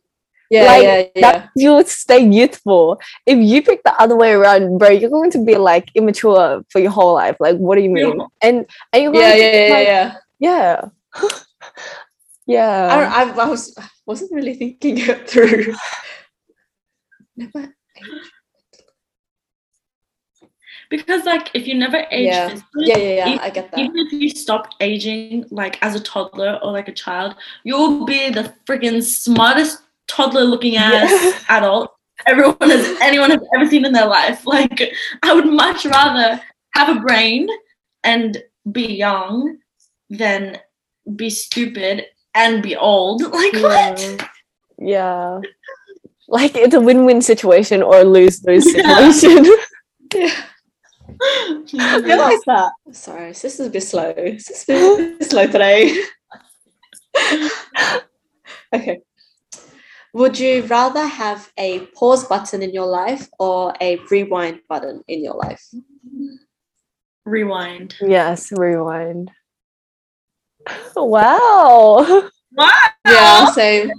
[0.51, 1.33] Yeah, Like, yeah, yeah.
[1.33, 3.01] That you would stay youthful.
[3.27, 6.79] If you pick the other way around, bro, you're going to be like immature for
[6.81, 7.37] your whole life.
[7.41, 8.19] Like, what do you mean?
[8.19, 8.27] Yeah.
[8.43, 10.15] And and you're going yeah, to yeah, yeah, like, yeah.
[10.39, 10.89] yeah.
[12.47, 12.89] yeah.
[12.91, 13.75] I, I, I was
[14.07, 15.75] wasn't really thinking it through.
[17.37, 17.75] Never.
[20.91, 22.49] because like if you never age Yeah.
[22.49, 23.29] physically Yeah, yeah, yeah.
[23.29, 23.81] Even- I get that.
[23.81, 27.35] even if you stop aging like as a toddler or like a child
[27.65, 31.33] you'll be the freaking smartest toddler looking ass Yeah.
[31.57, 31.91] adult
[32.27, 36.41] everyone has anyone has ever seen in their life like i would much rather
[36.75, 37.49] have a brain
[38.05, 39.59] and be young
[40.11, 40.59] than
[41.17, 44.27] be stupid and be old like what yeah.
[44.79, 45.41] yeah.
[46.29, 49.47] Like it's a win-win situation or lose-lose situation.
[50.15, 51.97] Yeah.
[51.97, 52.73] I feel like that.
[52.93, 54.13] Sorry, this is a bit slow.
[54.15, 56.03] This is a bit slow today.
[58.73, 59.01] okay.
[60.13, 65.23] Would you rather have a pause button in your life or a rewind button in
[65.23, 65.65] your life?
[67.25, 69.31] rewind yes, rewind.
[70.97, 72.31] Wow.
[72.57, 73.93] wow Yeah, same.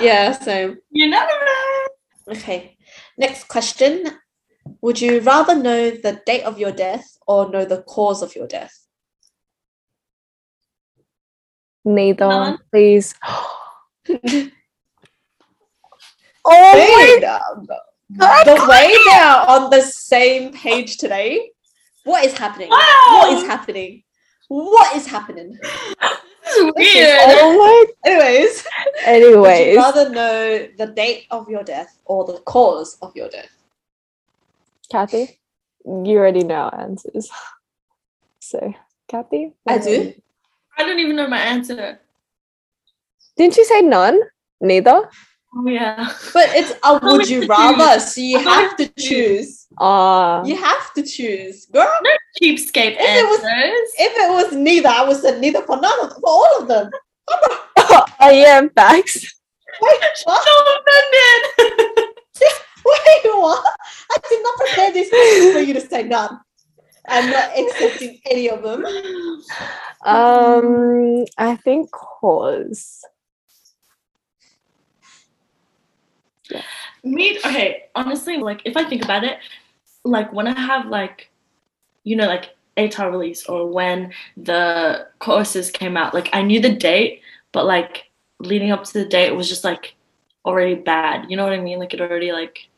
[0.00, 0.78] Yeah, same.
[0.90, 2.76] you never know Okay.
[3.18, 4.04] Next question.
[4.80, 8.46] Would you rather know the date of your death or know the cause of your
[8.46, 8.72] death?
[11.84, 12.58] Neither, None.
[12.70, 13.14] please.
[13.24, 14.50] oh
[16.44, 17.66] Hey, my god.
[18.44, 21.50] the way they're on the same page today.
[22.04, 22.68] What is happening?
[22.70, 24.01] wow What is happening?
[24.52, 25.58] What is happening?
[26.42, 27.56] this is This weird Oh
[28.04, 28.68] Anyways,
[29.06, 29.40] my.
[29.40, 33.48] would you rather know the date of your death or the cause of your death?
[34.90, 35.40] Kathy,
[35.86, 37.30] you already know our answers.
[38.44, 38.74] So,
[39.08, 39.52] Kathy?
[39.68, 40.12] I do.
[40.76, 42.00] i don't even know my answer
[43.36, 44.20] Didn't you say none?
[44.60, 45.08] Neither?
[45.54, 48.76] Oh yeah But it's a Oh, would you it's rather, so you I thought have
[48.76, 49.66] to choose.
[49.78, 50.44] Ah.
[50.44, 51.90] You have to choose, girl.
[52.02, 52.10] No
[52.42, 56.00] cheapskate If it was- answers If it was neither, I would say neither for none
[56.04, 56.90] of for all of them.
[58.20, 59.34] I am facts.
[59.80, 60.44] Wait, what?
[60.44, 62.08] so offended
[62.84, 63.64] Wait, what?
[64.10, 65.08] I did not prepare this
[65.52, 66.40] for you to say none.
[67.08, 68.84] I'm not accepting any of them.
[70.04, 73.00] Um, I think cause.
[77.04, 79.38] Me, okay, honestly, like if I think about it,
[80.04, 81.30] like when I have like,
[82.04, 86.74] you know, like ATAR release or when the courses came out, like I knew the
[86.74, 89.94] date, but like leading up to the date it was just like
[90.44, 91.30] already bad.
[91.30, 91.78] You know what I mean?
[91.78, 92.68] Like it already like,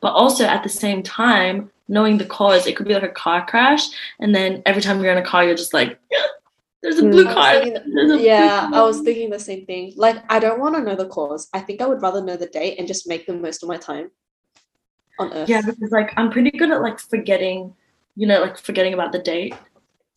[0.00, 3.44] but also at the same time, knowing the cause, it could be like a car
[3.46, 5.98] crash, and then every time you're in a car, you're just like,
[6.84, 7.10] there's a Hmm.
[7.10, 7.52] blue I was car.
[7.64, 9.94] thinking- There's a blue yeah, I was thinking the same thing.
[9.96, 11.48] Like, I don't want to know the cause.
[11.54, 13.78] I think I would rather know the date and just make the most of my
[13.78, 14.10] time
[15.18, 15.48] on Earth.
[15.48, 17.74] Yeah, because like I'm pretty good at like forgetting,
[18.16, 19.54] you know, like forgetting about the date.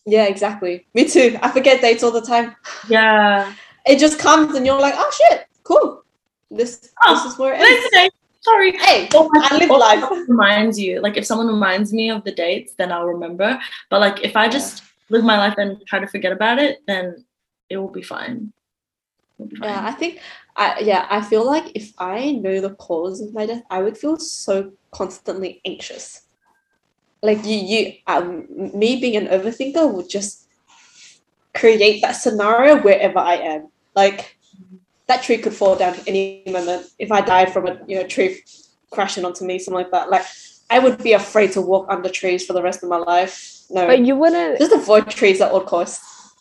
[0.06, 0.86] Yeah, exactly.
[0.94, 1.38] Me too.
[1.42, 2.56] I forget dates all the time.
[2.90, 3.54] Yeah.
[3.86, 6.04] It just comes and you're like, oh shit, cool.
[6.52, 7.92] This Oh, this is where it Today's is.
[7.92, 8.10] day.
[8.42, 8.72] Sorry.
[8.78, 10.04] Hey, Or, like, I live life.
[10.30, 11.02] reminds you.
[11.02, 13.60] Like if someone reminds me of the dates, then I'll remember.
[13.90, 17.26] But like if I just live my life and try to forget about it, then
[17.70, 18.52] it will be fine.
[19.40, 19.70] It'll be fine.
[19.70, 20.20] Yeah, I think
[20.56, 23.98] I yeah, I feel like if I know the cause of my death, I would
[23.98, 26.24] feel so constantly anxious.
[27.22, 30.48] Like you you um me being an overthinker would just
[31.54, 33.70] create that scenario wherever I am.
[33.96, 34.38] Like
[35.08, 38.44] that tree could fall down any moment if I died from a you know tree
[38.92, 40.10] crashing onto me, something like that.
[40.10, 40.26] Like
[40.70, 43.57] I would be afraid to walk under trees for the rest of my life.
[43.70, 44.60] No, But you wouldn't.
[44.60, 46.32] just avoid trees at all costs.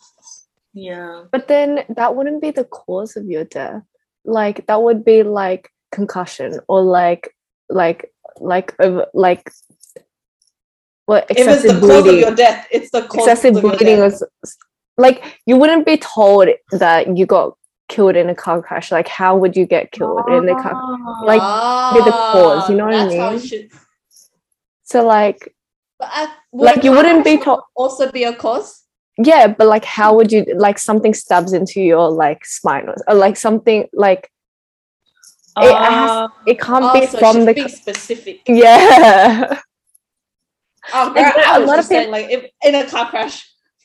[0.73, 1.23] yeah.
[1.31, 3.83] But then that wouldn't be the cause of your death.
[4.25, 7.33] Like that would be like concussion or like
[7.69, 9.51] like like over like
[11.05, 12.19] what If it's the excessive cause of bleeding.
[12.21, 14.21] your death, it's the cause excessive of your bleeding death.
[14.43, 14.57] was
[14.97, 17.55] like you wouldn't be told that you got
[17.87, 18.91] killed in a car crash.
[18.91, 20.73] Like how would you get killed in the car?
[20.75, 21.21] Ah.
[21.25, 21.41] like,
[21.97, 23.39] be the cause, you know what I that's how it mean?
[23.39, 23.69] should-
[24.83, 25.53] So like
[25.99, 28.83] but I- would Like, you wouldn't be crash Also, be a cause.
[29.17, 33.15] yeah, but like how would you like something stabs into your like spine or, or
[33.15, 34.31] like something like
[35.59, 36.27] it has- Ah.
[36.45, 38.41] it can't Oh, be so from should the be specific.
[38.47, 39.59] yeah.
[40.93, 42.85] Oh, Like, girl, I a was lot just of peop- saying, like, if, in a
[42.89, 43.37] car crash.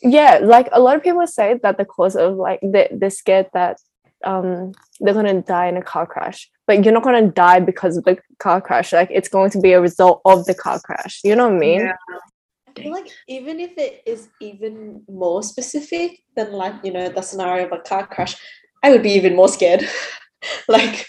[0.03, 3.47] yeah like a lot of people say that the cause of like they, they're scared
[3.55, 3.79] that
[4.25, 8.05] um they're gonna die in a car crash but you're not gonna die because of
[8.05, 11.37] the car crash like it's going to be a result of the car crash you
[11.37, 11.93] know what i mean Yeah.
[12.75, 17.21] I feel like even if it is even more specific than like you know the
[17.21, 18.35] scenario of a car crash,
[18.83, 19.83] I would be even more scared.
[20.69, 21.07] like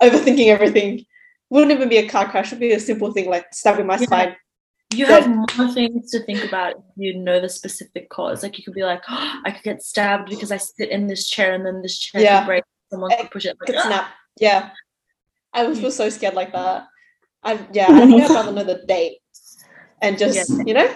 [0.00, 1.04] overthinking everything.
[1.50, 2.52] Wouldn't even be a car crash.
[2.52, 4.06] It Would be a simple thing like stabbing my Yeah.
[4.06, 4.36] spine.
[4.94, 5.24] You Good.
[5.24, 8.44] have more things to think about if you know the specific cause.
[8.44, 11.28] Like you could be like, oh, I could get stabbed because I sit in this
[11.28, 12.38] chair and then this chair Yeah.
[12.40, 12.64] could break.
[12.92, 13.58] Someone could push it.
[13.58, 14.06] Could Like, snap.
[14.40, 14.70] Yeah,
[15.54, 16.86] I would feel so scared like that.
[17.42, 19.18] I yeah, I think I'd rather know the date
[20.00, 20.92] and just you know.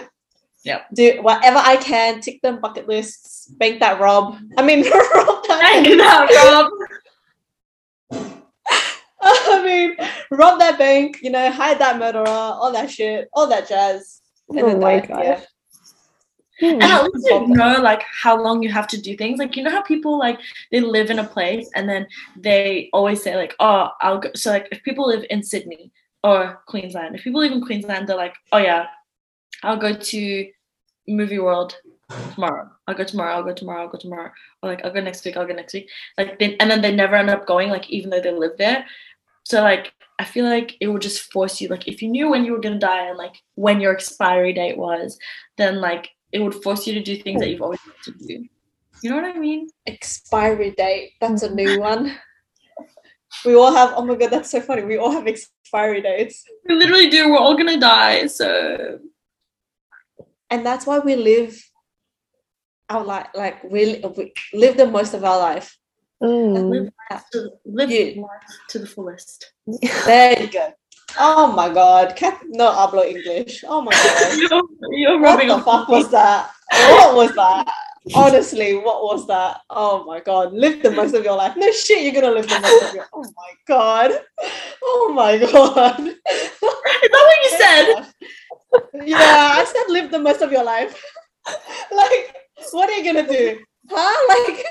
[0.63, 0.87] Yep.
[0.93, 4.37] Do whatever I can, tick them bucket lists, bank that rob.
[4.57, 4.81] I mean,
[5.15, 5.59] rob that.
[5.61, 6.69] Thank you, Rob.
[9.21, 9.95] I mean,
[10.31, 14.21] rob that bank, you know, hide that murderer, all that shit, all that jazz.
[14.49, 15.23] Oh and Oh then my die, God.
[15.23, 15.41] yeah.
[16.59, 19.39] Hmm, and at least you know like how long you have to do things.
[19.39, 20.39] Like you know how people like
[20.71, 24.29] they live in a place and then they always say like, oh, I'll go.
[24.35, 25.91] So like if people live in Sydney
[26.23, 28.87] or Queensland, if people live in Queensland, they're like, oh yeah,
[29.63, 30.51] I'll go to
[31.07, 31.75] Movie World
[32.33, 32.69] tomorrow.
[32.87, 33.35] I'll go tomorrow.
[33.35, 33.83] I'll go tomorrow.
[33.83, 34.31] I'll go tomorrow.
[34.63, 35.37] Or like I'll go next week.
[35.37, 35.89] I'll go next week.
[36.17, 37.69] Like they, and then they never end up going.
[37.69, 38.85] Like even though they live there.
[39.43, 41.67] So like I feel like it would just force you.
[41.67, 44.77] Like if you knew when you were gonna die and like when your expiry date
[44.77, 45.19] was,
[45.57, 48.45] then like it would force you to do things that you've always wanted to do.
[49.01, 49.69] You know what I mean?
[49.85, 51.13] Expiry date.
[51.21, 52.17] That's a new one.
[53.45, 53.93] We all have.
[53.95, 54.83] Oh my god, that's so funny.
[54.83, 57.29] We all have expiry dates, We literally do.
[57.29, 58.25] We're all gonna die.
[58.27, 58.99] So
[60.49, 61.61] and that's why we live
[62.89, 63.27] our life.
[63.33, 65.77] Like we, we live the most of our life.
[66.23, 66.71] Mm.
[66.71, 68.27] live to live life
[68.69, 69.53] to the fullest.
[70.05, 70.73] There you go.
[71.19, 73.63] Oh my god, Kath, no hablo English.
[73.67, 74.37] Oh my god.
[74.37, 76.51] You're, you're What the fuck was that?
[76.71, 77.73] What was that?
[78.15, 79.61] Honestly, what was that?
[79.69, 81.55] Oh my god, live the most of your life.
[81.57, 83.03] No shit, you're gonna live the most of your.
[83.03, 83.09] Life.
[83.13, 84.11] Oh my god.
[84.83, 85.99] Oh my god.
[85.99, 86.15] Is
[86.61, 89.07] that what you said?
[89.07, 91.01] Yeah, I said live the most of your life.
[91.91, 92.35] like,
[92.71, 93.59] what are you gonna do?
[93.89, 94.45] Huh?
[94.45, 94.65] Like,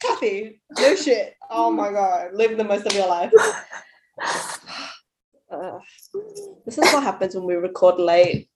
[0.00, 1.34] Kathy, no shit.
[1.50, 3.32] Oh my god, live the most of your life.
[5.50, 5.78] Uh,
[6.66, 8.48] this is what happens when we record late.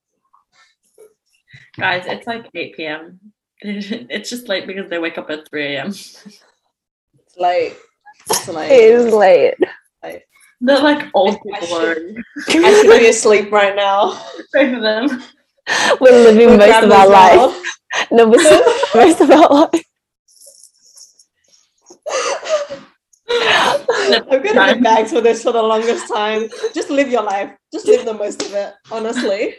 [1.77, 3.21] Guys, it's like 8 p.m.
[3.65, 5.89] It's just late because they wake up at 3 a.m.
[5.89, 6.29] It's
[7.39, 7.77] late.
[8.29, 8.71] It's late.
[8.73, 9.55] it is late
[10.61, 12.17] They're like old I people should- already.
[12.49, 14.13] I should be asleep right now.
[14.53, 15.23] Both of them.
[16.01, 17.63] we're living With most of our life
[18.11, 18.41] no but
[18.95, 19.85] most of our life
[24.31, 26.49] I'm gonna be bags for this for the longest time.
[26.75, 27.51] Just live your life.
[27.73, 29.57] Just live the most of it, honestly.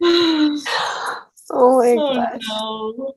[0.00, 2.40] Oh my Oh, gosh.
[2.48, 3.14] no.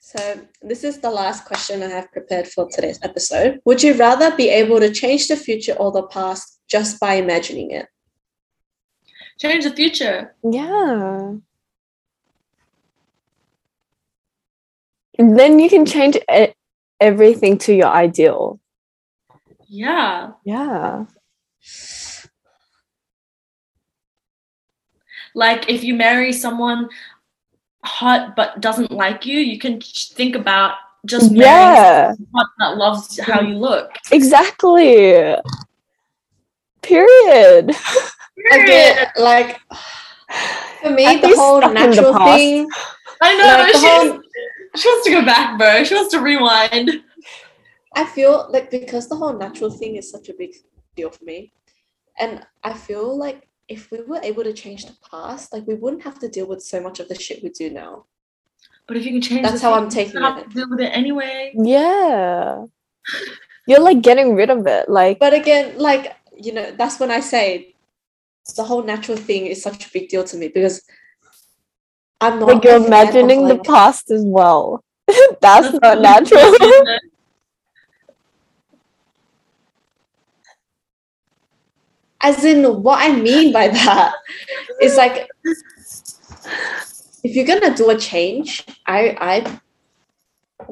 [0.00, 3.60] So, this is the last question I have prepared for today's episode.
[3.64, 7.72] Would you rather be able to change the future or the past just by imagining
[7.72, 7.86] it?
[9.40, 10.36] Change the future.
[10.48, 11.34] Yeah.
[15.18, 16.18] Then you can change
[17.00, 18.60] everything to your ideal.
[19.68, 20.32] Yeah.
[20.44, 21.06] Yeah.
[25.34, 26.88] Like if you marry someone
[27.84, 32.76] hot but doesn't like you, you can think about just marrying Yeah, someone hot that
[32.76, 33.92] loves how you look.
[34.10, 35.36] exactly.
[36.82, 37.70] Period.
[38.52, 39.60] Again, like
[40.82, 42.68] for me, the whole stuck in the natural thing,
[43.20, 44.20] I know, like the she, whole
[44.76, 45.84] she wants to go back, bro.
[45.84, 46.90] She wants to rewind.
[47.94, 50.54] I feel like because the whole natural thing is such a big
[50.96, 51.52] deal for me,
[52.18, 56.02] and I feel like if we were able to change the past, like we wouldn't
[56.02, 58.04] have to deal with so much of the shit we do now.
[58.86, 60.54] But if you can change That's the how I'm future, you taking it.
[60.54, 61.52] deal with it anyway.
[61.56, 62.66] Yeah.
[63.66, 64.88] You're like getting rid of it.
[64.88, 67.74] Like, But again, like you know, that's when I say
[68.56, 70.82] the whole natural thing is such a big deal to me because
[72.20, 74.82] I'm not like you're a fan of, imagining the past as well.
[75.40, 76.54] That's not natural.
[82.26, 84.14] as in what I mean by that
[84.80, 85.28] is like
[87.22, 89.60] if you're gonna do a change, I I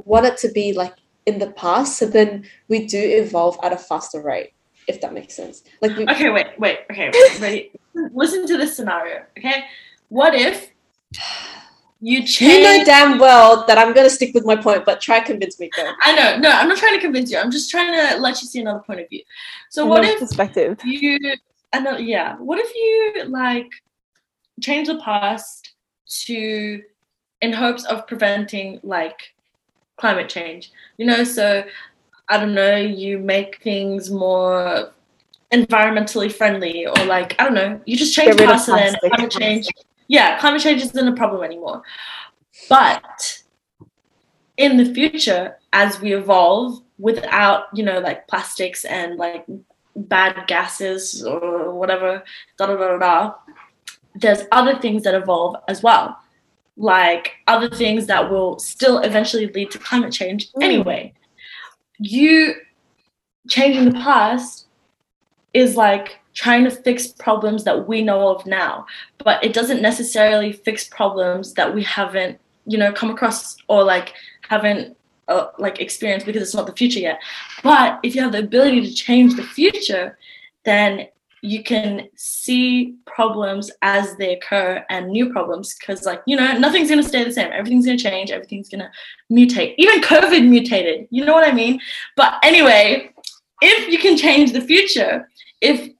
[0.04, 0.94] want it to be like
[1.26, 4.52] in the past, so then we do evolve at a faster rate,
[4.88, 5.62] if that makes sense.
[5.80, 7.72] Like we, Okay, wait, wait, okay, wait, ready?
[8.12, 9.64] Listen to this scenario, okay?
[10.08, 10.70] What if
[12.04, 15.58] you you know damn well that I'm gonna stick with my point, but try convince
[15.58, 15.90] me, go.
[16.02, 17.38] I know, no, I'm not trying to convince you.
[17.38, 19.22] I'm just trying to let you see another point of view.
[19.70, 20.78] So, what Another if perspective?
[20.84, 21.18] you,
[21.80, 23.70] know, yeah, what if you like
[24.60, 25.72] change the past
[26.26, 26.82] to,
[27.40, 29.18] in hopes of preventing like
[29.96, 30.72] climate change?
[30.98, 31.64] You know, so
[32.28, 34.92] I don't know, you make things more
[35.52, 39.30] environmentally friendly or like I don't know, you just change the past and then climate
[39.30, 39.68] change.
[40.08, 41.82] Yeah, climate change isn't a problem anymore.
[42.68, 43.42] But
[44.56, 49.44] in the future, as we evolve without, you know, like plastics and like
[49.96, 52.22] bad gases or whatever,
[52.58, 53.34] da da da da da,
[54.14, 56.18] there's other things that evolve as well.
[56.76, 60.62] Like other things that will still eventually lead to climate change Mm.
[60.62, 61.12] anyway.
[61.98, 62.54] You
[63.48, 64.66] changing the past
[65.52, 68.86] is like trying to fix problems that we know of now,
[69.18, 74.12] but it doesn't necessarily fix problems that we haven't, you know, come across or like
[74.48, 74.96] haven't
[75.28, 77.20] uh, like experienced because it's not the future yet.
[77.62, 80.18] But if you have the ability to change the future,
[80.64, 81.06] then
[81.40, 86.88] you can see problems as they occur and new problems because like you know nothing's
[86.88, 87.52] going to stay the same.
[87.52, 88.30] Everything's going to change.
[88.30, 88.90] Everything's going to
[89.30, 89.74] mutate.
[89.76, 91.06] Even covid mutated.
[91.10, 91.80] You know what i mean?
[92.16, 93.10] But anyway
[93.60, 95.28] if you can change the future
[95.60, 95.90] if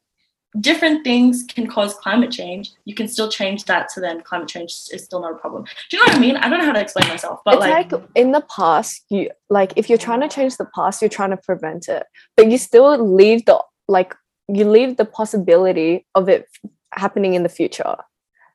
[0.61, 4.71] different things can cause climate change you can still change that to then climate change
[4.93, 5.65] is still not a problem.
[5.65, 6.37] Do you know what i mean?
[6.37, 9.31] I don't know how to explain myself but it's like, like, in the past, you
[9.51, 12.05] like if you're trying to change the past, you're trying to prevent it,
[12.37, 14.15] but you still leave the like
[14.49, 16.47] you leave the possibility of it
[16.93, 17.97] happening in the future.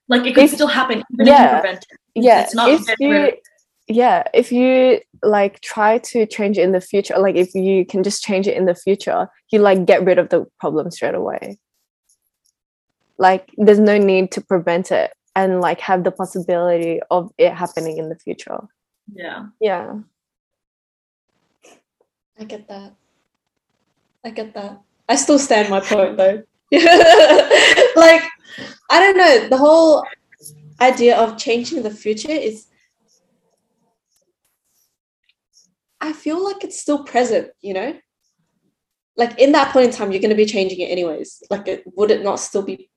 [0.08, 2.00] like it could if- still happen even if yeah, you prevent it.
[2.16, 3.32] Yeah, it's not if you
[3.90, 8.04] yeah, if you like try to change it in the future, like if you can
[8.04, 11.58] just change it in the future, you like get rid of the problem straight away.
[13.20, 17.98] Like there's no need to prevent it and like have the possibility of it happening
[18.00, 18.62] in the future.
[19.14, 20.00] yeah Yeah.
[22.40, 22.94] I get that.
[24.24, 24.82] I get that.
[25.10, 26.44] I still stand my point though.
[26.72, 28.24] like,
[28.90, 29.50] I don't know.
[29.50, 30.06] The whole
[30.80, 32.68] idea of changing the future is.
[36.00, 38.00] I feel like it's still present, you know?
[39.18, 41.44] Like, in that point in time, you're going to be changing it anyways.
[41.50, 42.89] Like, it, would it not still be.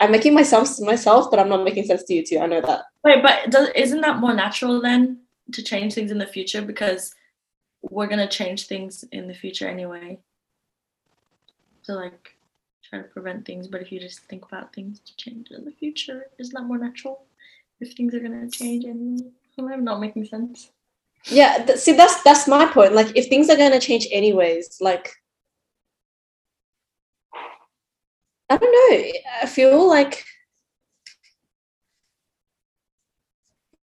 [0.00, 2.38] I'm making myself myself, but I'm not making sense to you too.
[2.38, 2.84] I know that.
[3.04, 5.20] Wait, but does, isn't that more natural then
[5.52, 7.14] to change things in the future because
[7.82, 10.18] we're gonna change things in the future anyway?
[11.84, 12.36] To like
[12.82, 15.72] try to prevent things, but if you just think about things to change in the
[15.72, 17.24] future, isn't that more natural?
[17.80, 20.70] If things are gonna change and I'm not making sense.
[21.26, 22.94] Yeah, th- see, that's that's my point.
[22.94, 25.14] Like, if things are going to change anyways, like,
[28.50, 29.12] I don't know.
[29.42, 30.24] I feel like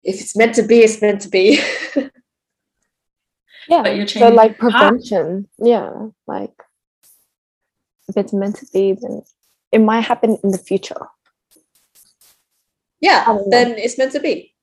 [0.04, 1.60] if it's meant to be, it's meant to be.
[3.68, 3.84] Yeah.
[3.84, 4.30] But you're changing.
[4.30, 4.76] so like the past.
[4.78, 5.48] prevention.
[5.60, 6.08] Yeah.
[6.26, 6.54] Like
[8.08, 9.24] if it's meant to be, then
[9.72, 11.08] it might happen in the future.
[13.00, 13.46] Yeah, I know.
[13.50, 14.56] then it's meant to be.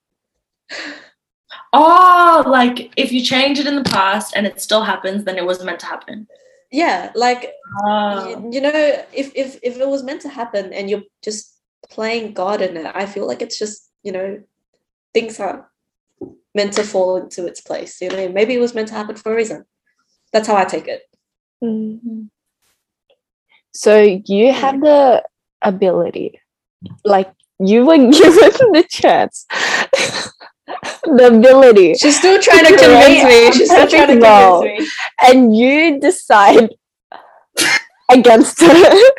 [1.72, 5.44] Oh, like if you change it in the past and it still happens, then it
[5.44, 6.26] wasn't meant to happen.
[6.74, 7.52] Yeah, like
[7.86, 8.28] Oh.
[8.28, 8.72] you, you know,
[9.12, 11.54] if if if it was meant to happen and you're just
[11.88, 14.42] playing God in it, I feel like it's just you know
[15.12, 15.70] things are
[16.52, 18.00] meant to fall into its place.
[18.00, 19.64] You know, maybe it was meant to happen for a reason.
[20.32, 21.02] That's how I take it.
[21.62, 22.28] Mm.
[23.72, 25.22] So you have the
[25.62, 26.40] ability,
[27.04, 29.46] like you were given the chance,
[31.04, 33.52] the ability, She's still trying to convince me.
[33.52, 34.88] She's still trying to perfect convince me.
[35.22, 36.70] and you decide
[38.10, 39.14] against it.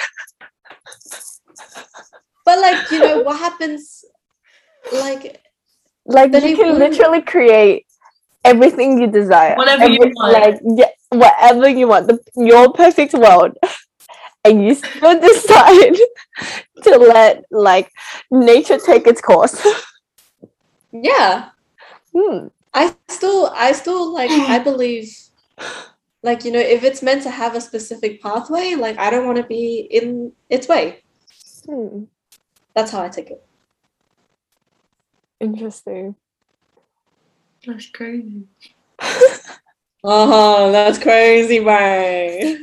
[2.45, 4.03] But like, you know, what happens?
[4.93, 5.41] Like,
[6.05, 7.85] like you can wouldn't- literally create
[8.43, 10.33] everything you desire, Whatever you want.
[10.33, 13.57] like yeah, whatever you want, the your perfect world,
[14.43, 15.95] and you still decide
[16.83, 17.89] to let like
[18.29, 19.65] nature take its course.
[21.03, 21.49] yeah,
[22.15, 22.47] Hmm.
[22.73, 25.11] I still, I still like, I believe,
[26.23, 29.37] like, you know, if it's meant to have a specific pathway, like, I don't want
[29.37, 31.03] to be in its way.
[31.65, 32.05] Hmm.
[32.73, 33.45] That's how I take it.
[35.39, 36.15] Interesting.
[37.65, 38.43] That's crazy.
[40.03, 42.57] Oh, that's crazy, bro.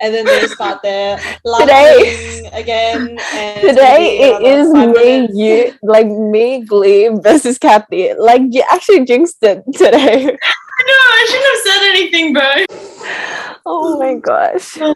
[0.00, 1.16] And then they start there
[1.60, 3.16] Today- again.
[3.60, 8.12] Today it is me, you, like me, Glee versus Kathy.
[8.14, 10.36] Like you actually jinxed it today.
[10.86, 13.58] No, I shouldn't have said anything, bro.
[13.64, 14.78] Oh my gosh.
[14.78, 14.94] Um,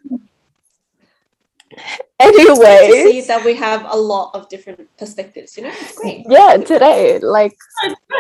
[2.21, 5.57] it's good to Anyway, see that we have a lot of different perspectives.
[5.57, 6.27] You know, it's great.
[6.29, 7.57] yeah, today, like,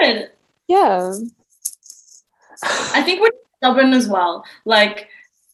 [0.00, 0.30] good.
[0.68, 1.12] yeah.
[2.94, 3.28] I think we're
[3.58, 4.42] stubborn as well.
[4.64, 5.09] Like,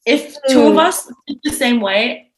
[0.07, 0.87] if two of Mm.
[0.89, 2.31] us think the same way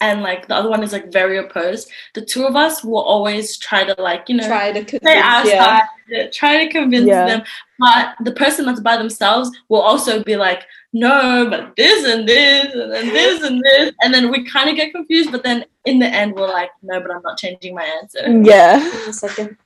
[0.00, 3.56] and like the other one is like very opposed, the two of us will always
[3.58, 5.24] try to like, you know, Try to say convince.
[5.24, 5.64] our Yeah.
[6.10, 7.26] side, try to convince Yeah.
[7.26, 7.42] them.
[7.78, 10.62] But the person that's by themselves will also be like,
[10.92, 13.92] no, but this and this and then this and this.
[14.02, 17.00] And then we kind of get confused, but then in the end, we're like, no,
[17.00, 18.22] but I'm not changing my answer.
[18.44, 19.56] Yeah, One second.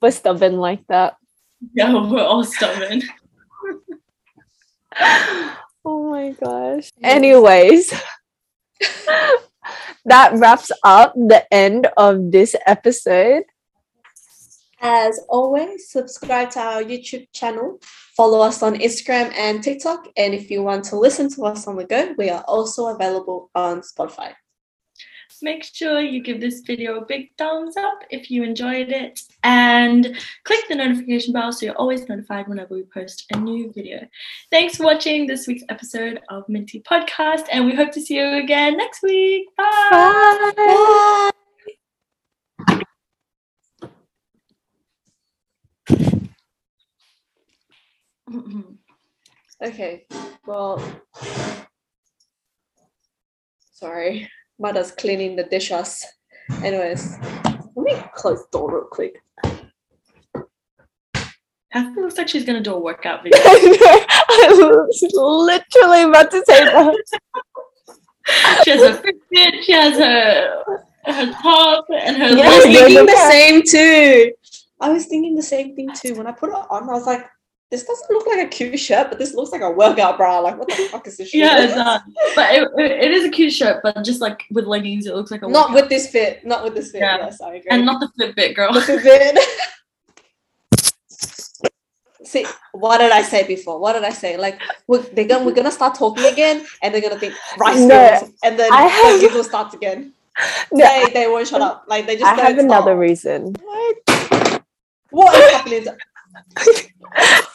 [0.00, 1.16] we're stubborn like that.
[1.74, 3.02] Yeah, we're all stubborn.
[5.84, 6.90] Oh my gosh.
[7.02, 7.92] Anyways,
[10.04, 13.44] that wraps up the end of this episode.
[14.80, 17.78] As always, subscribe to our YouTube channel,
[18.16, 21.76] follow us on Instagram and TikTok, and if you want to listen to us on
[21.76, 24.34] the go, we are also available on Spotify.
[25.42, 30.16] Make sure you give this video a big thumbs up if you enjoyed it and
[30.44, 34.06] click the notification bell so you're always notified whenever we post a new video.
[34.50, 38.36] Thanks for watching this week's episode of Mint-Tea Podcast, and we hope to see you
[38.36, 39.48] again next week.
[39.56, 40.52] Bye.
[40.56, 41.30] Bye.
[49.62, 50.06] Okay,
[50.44, 50.82] well,
[53.70, 54.28] sorry,
[54.58, 56.04] mother's cleaning the dishes.
[56.62, 57.18] Anyways,
[57.74, 59.22] let me close the door real quick.
[61.72, 63.38] Catherine looks like she's gonna do a workout video.
[63.42, 66.94] I was literally about to say that.
[68.64, 70.64] she has a Fitbit, she has her
[71.04, 74.32] her top and her Yeah, I was thinking the same too.
[74.80, 76.14] I was thinking the same thing too.
[76.14, 77.24] When I put it on, I was like,
[77.72, 80.38] this doesn't look like a cute shirt, but this looks like a workout bra.
[80.40, 81.40] Like, what the fuck is this shit?
[81.44, 81.78] Yeah, it does.
[81.78, 81.98] Uh,
[82.36, 85.30] but it, it, it is a cute shirt, but just like with leggings, it looks
[85.30, 85.74] like a Not workout.
[85.74, 86.44] with this fit.
[86.44, 87.00] Not with this fit.
[87.00, 87.16] Yeah.
[87.16, 87.70] Yes, I agree.
[87.70, 88.72] and not the Fitbit girl.
[88.74, 89.38] the Fitbit.
[92.24, 93.78] See, what did I say before?
[93.80, 94.36] What did I say?
[94.36, 98.28] Like, we're, they're gonna, we're gonna start talking again, and they're gonna think rice No,
[98.44, 100.12] and then I the have- giggle starts again.
[100.72, 101.84] No, They, they won't shut up.
[101.88, 102.98] Like, they just I don't have another stop.
[102.98, 103.54] reason.
[105.10, 105.86] What is happening?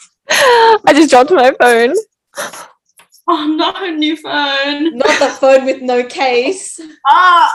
[0.86, 1.94] I just dropped my phone.
[3.30, 4.96] Oh, not her new phone.
[4.96, 6.80] Not the phone with no case.
[7.08, 7.54] Ah.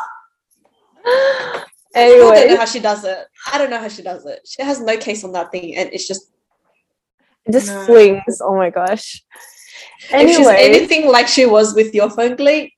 [1.95, 3.17] Anyway, I don't know how she does it.
[3.51, 4.39] I don't know how she does it.
[4.47, 6.31] She has no case on that thing, and it's just
[7.45, 7.85] it just No.
[7.85, 8.41] flings.
[8.41, 9.23] Oh my gosh.
[10.11, 12.73] if she's anything like she was with your phone, Glee.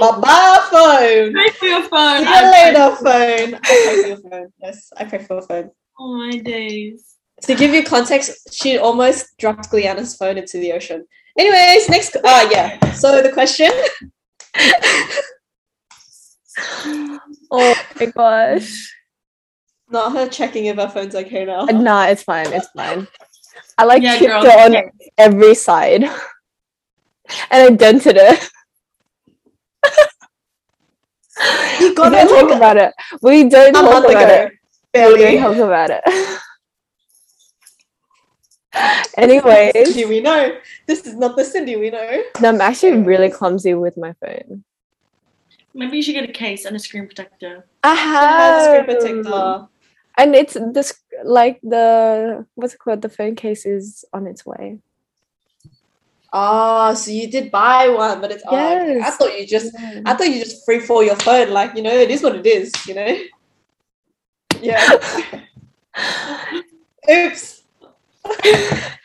[0.00, 1.32] Bye bye phone.
[1.32, 2.20] Pray for your phone.
[2.20, 3.54] See I you pray- phone.
[3.54, 4.52] I pray for your phone.
[4.62, 5.70] Yes, I pray for a phone.
[5.98, 7.16] Oh my days.
[7.42, 11.06] To give you context, she almost dropped Gliana's phone into the ocean.
[11.38, 12.16] Anyways, next.
[12.22, 12.78] Oh yeah.
[12.92, 13.70] So the question.
[17.50, 18.94] oh my gosh.
[19.90, 21.62] Not her checking if her phone's okay now.
[21.66, 22.52] Uh, nah, it's fine.
[22.52, 23.06] It's fine.
[23.78, 24.90] I like Yeah, chipped girl, it on okay.
[25.18, 26.12] every side, and
[27.50, 28.50] I dented it.
[31.80, 32.92] You We got don't talk about it.
[33.22, 34.34] We don't a talk month about ago.
[34.46, 34.52] it.
[34.94, 35.38] We Barely.
[35.38, 36.40] don't talk about it.
[39.16, 40.56] Anyways, Cindy we know.
[40.86, 42.22] This is not the Cindy we know.
[42.40, 44.62] no, I'm actually really clumsy with my phone.
[45.74, 47.66] Maybe you should get a case and a screen protector.
[47.82, 49.68] I She has a screen protector.
[50.16, 53.02] and it's this like the what's it called?
[53.02, 54.78] The phone case is on its way.
[56.32, 59.00] Ah, so you did buy one, but it's oh, okay.
[59.02, 59.74] I thought you just
[60.06, 62.46] I thought you just free for your phone, like you know, it is what it
[62.46, 63.16] is, you know?
[64.64, 64.98] Yeah.
[67.10, 67.62] Oops.